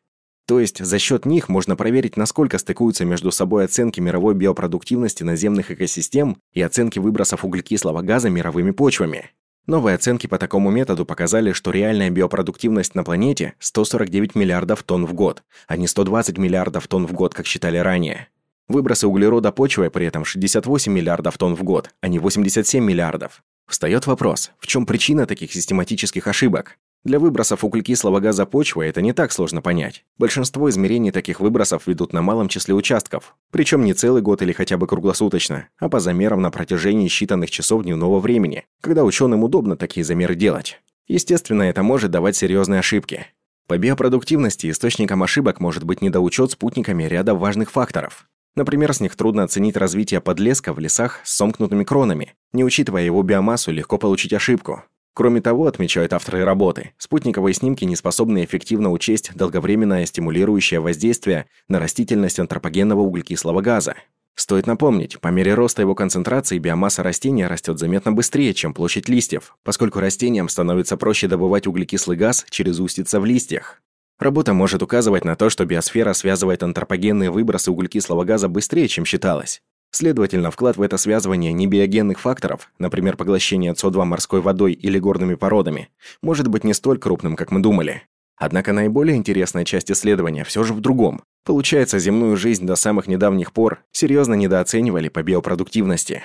То 0.45 0.59
есть 0.59 0.83
за 0.83 0.99
счет 0.99 1.25
них 1.25 1.47
можно 1.47 1.77
проверить, 1.77 2.17
насколько 2.17 2.57
стыкуются 2.57 3.05
между 3.05 3.31
собой 3.31 3.63
оценки 3.63 4.01
мировой 4.01 4.35
биопродуктивности 4.35 5.23
наземных 5.23 5.71
экосистем 5.71 6.35
и 6.51 6.61
оценки 6.61 6.99
выбросов 6.99 7.45
углекислого 7.45 8.01
газа 8.01 8.29
мировыми 8.29 8.71
почвами. 8.71 9.31
Новые 9.67 9.95
оценки 9.95 10.27
по 10.27 10.37
такому 10.37 10.69
методу 10.69 11.05
показали, 11.05 11.53
что 11.53 11.71
реальная 11.71 12.09
биопродуктивность 12.09 12.93
на 12.93 13.05
планете 13.05 13.53
149 13.59 14.35
миллиардов 14.35 14.83
тонн 14.83 15.05
в 15.05 15.13
год, 15.13 15.43
а 15.69 15.77
не 15.77 15.87
120 15.87 16.37
миллиардов 16.37 16.89
тонн 16.89 17.07
в 17.07 17.13
год, 17.13 17.33
как 17.33 17.45
считали 17.45 17.77
ранее. 17.77 18.27
Выбросы 18.67 19.07
углерода 19.07 19.53
почвы 19.53 19.89
при 19.89 20.07
этом 20.07 20.25
68 20.25 20.91
миллиардов 20.91 21.37
тонн 21.37 21.55
в 21.55 21.63
год, 21.63 21.91
а 22.01 22.09
не 22.09 22.19
87 22.19 22.83
миллиардов. 22.83 23.43
Встает 23.65 24.07
вопрос, 24.07 24.51
в 24.59 24.67
чем 24.67 24.85
причина 24.85 25.25
таких 25.25 25.53
систематических 25.53 26.27
ошибок? 26.27 26.77
Для 27.05 27.17
выбросов 27.17 27.63
углекислого 27.63 28.19
газа 28.19 28.45
почвы 28.45 28.85
это 28.85 29.01
не 29.01 29.13
так 29.13 29.31
сложно 29.31 29.61
понять. 29.61 30.03
Большинство 30.17 30.69
измерений 30.69 31.11
таких 31.11 31.39
выбросов 31.39 31.87
ведут 31.87 32.11
на 32.11 32.21
малом 32.21 32.49
числе 32.49 32.73
участков, 32.73 33.35
причем 33.51 33.85
не 33.85 33.93
целый 33.93 34.21
год 34.21 34.41
или 34.41 34.51
хотя 34.51 34.77
бы 34.77 34.85
круглосуточно, 34.85 35.69
а 35.77 35.87
по 35.87 36.01
замерам 36.01 36.41
на 36.41 36.51
протяжении 36.51 37.07
считанных 37.07 37.47
часов 37.47 37.83
дневного 37.83 38.19
времени, 38.19 38.65
когда 38.81 39.05
ученым 39.05 39.43
удобно 39.43 39.77
такие 39.77 40.03
замеры 40.03 40.35
делать. 40.35 40.81
Естественно, 41.07 41.63
это 41.63 41.83
может 41.83 42.11
давать 42.11 42.35
серьезные 42.35 42.79
ошибки. 42.79 43.27
По 43.67 43.77
биопродуктивности 43.77 44.69
источником 44.69 45.23
ошибок 45.23 45.61
может 45.61 45.85
быть 45.85 46.01
недоучет 46.01 46.51
спутниками 46.51 47.03
ряда 47.03 47.33
важных 47.33 47.71
факторов. 47.71 48.27
Например, 48.55 48.93
с 48.93 48.99
них 48.99 49.15
трудно 49.15 49.43
оценить 49.43 49.77
развитие 49.77 50.19
подлеска 50.19 50.73
в 50.73 50.79
лесах 50.79 51.21
с 51.23 51.37
сомкнутыми 51.37 51.85
кронами. 51.85 52.35
Не 52.51 52.65
учитывая 52.65 53.03
его 53.03 53.23
биомассу, 53.23 53.71
легко 53.71 53.97
получить 53.97 54.33
ошибку. 54.33 54.83
Кроме 55.19 55.41
того, 55.41 55.67
отмечают 55.67 56.13
авторы 56.13 56.45
работы, 56.45 56.91
спутниковые 56.97 57.53
снимки 57.53 57.83
не 57.83 57.97
способны 57.97 58.45
эффективно 58.45 58.89
учесть 58.89 59.31
долговременное 59.35 60.05
стимулирующее 60.05 60.79
воздействие 60.79 61.47
на 61.67 61.77
растительность 61.77 62.39
антропогенного 62.39 63.01
углекислого 63.01 63.59
газа. 63.59 63.95
Стоит 64.35 64.65
напомнить, 64.65 65.19
по 65.19 65.27
мере 65.27 65.55
роста 65.55 65.81
его 65.81 65.93
концентрации 65.93 66.57
биомасса 66.57 67.03
растения 67.03 67.47
растет 67.47 67.79
заметно 67.79 68.13
быстрее, 68.13 68.53
чем 68.53 68.73
площадь 68.73 69.09
листьев, 69.09 69.57
поскольку 69.65 69.99
растениям 69.99 70.47
становится 70.47 70.95
проще 70.95 71.27
добывать 71.27 71.67
углекислый 71.67 72.15
газ 72.15 72.45
через 72.49 72.79
устица 72.79 73.19
в 73.19 73.25
листьях. 73.25 73.81
Работа 74.19 74.53
может 74.53 74.81
указывать 74.81 75.25
на 75.25 75.35
то, 75.35 75.49
что 75.49 75.65
биосфера 75.65 76.13
связывает 76.13 76.63
антропогенные 76.63 77.29
выбросы 77.29 77.71
углекислого 77.71 78.23
газа 78.23 78.47
быстрее, 78.47 78.87
чем 78.87 79.03
считалось. 79.03 79.61
Следовательно, 79.91 80.51
вклад 80.51 80.77
в 80.77 80.81
это 80.81 80.97
связывание 80.97 81.51
небиогенных 81.51 82.19
факторов, 82.19 82.71
например, 82.77 83.17
поглощение 83.17 83.73
СО2 83.73 84.05
морской 84.05 84.41
водой 84.41 84.73
или 84.73 84.99
горными 84.99 85.35
породами, 85.35 85.89
может 86.21 86.47
быть 86.47 86.63
не 86.63 86.73
столь 86.73 86.99
крупным, 86.99 87.35
как 87.35 87.51
мы 87.51 87.59
думали. 87.59 88.03
Однако 88.37 88.71
наиболее 88.71 89.17
интересная 89.17 89.65
часть 89.65 89.91
исследования 89.91 90.43
все 90.43 90.63
же 90.63 90.73
в 90.73 90.79
другом. 90.79 91.21
Получается, 91.43 91.99
земную 91.99 92.37
жизнь 92.37 92.65
до 92.65 92.75
самых 92.75 93.07
недавних 93.07 93.51
пор 93.51 93.79
серьезно 93.91 94.35
недооценивали 94.35 95.09
по 95.09 95.23
биопродуктивности. 95.23 96.23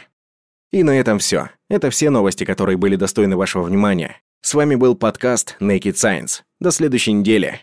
И 0.70 0.82
на 0.82 0.98
этом 0.98 1.18
все. 1.18 1.50
Это 1.68 1.90
все 1.90 2.10
новости, 2.10 2.44
которые 2.44 2.76
были 2.76 2.96
достойны 2.96 3.36
вашего 3.36 3.62
внимания. 3.62 4.20
С 4.42 4.54
вами 4.54 4.74
был 4.74 4.94
подкаст 4.94 5.56
Naked 5.60 5.94
Science. 5.94 6.42
До 6.60 6.70
следующей 6.70 7.12
недели. 7.12 7.60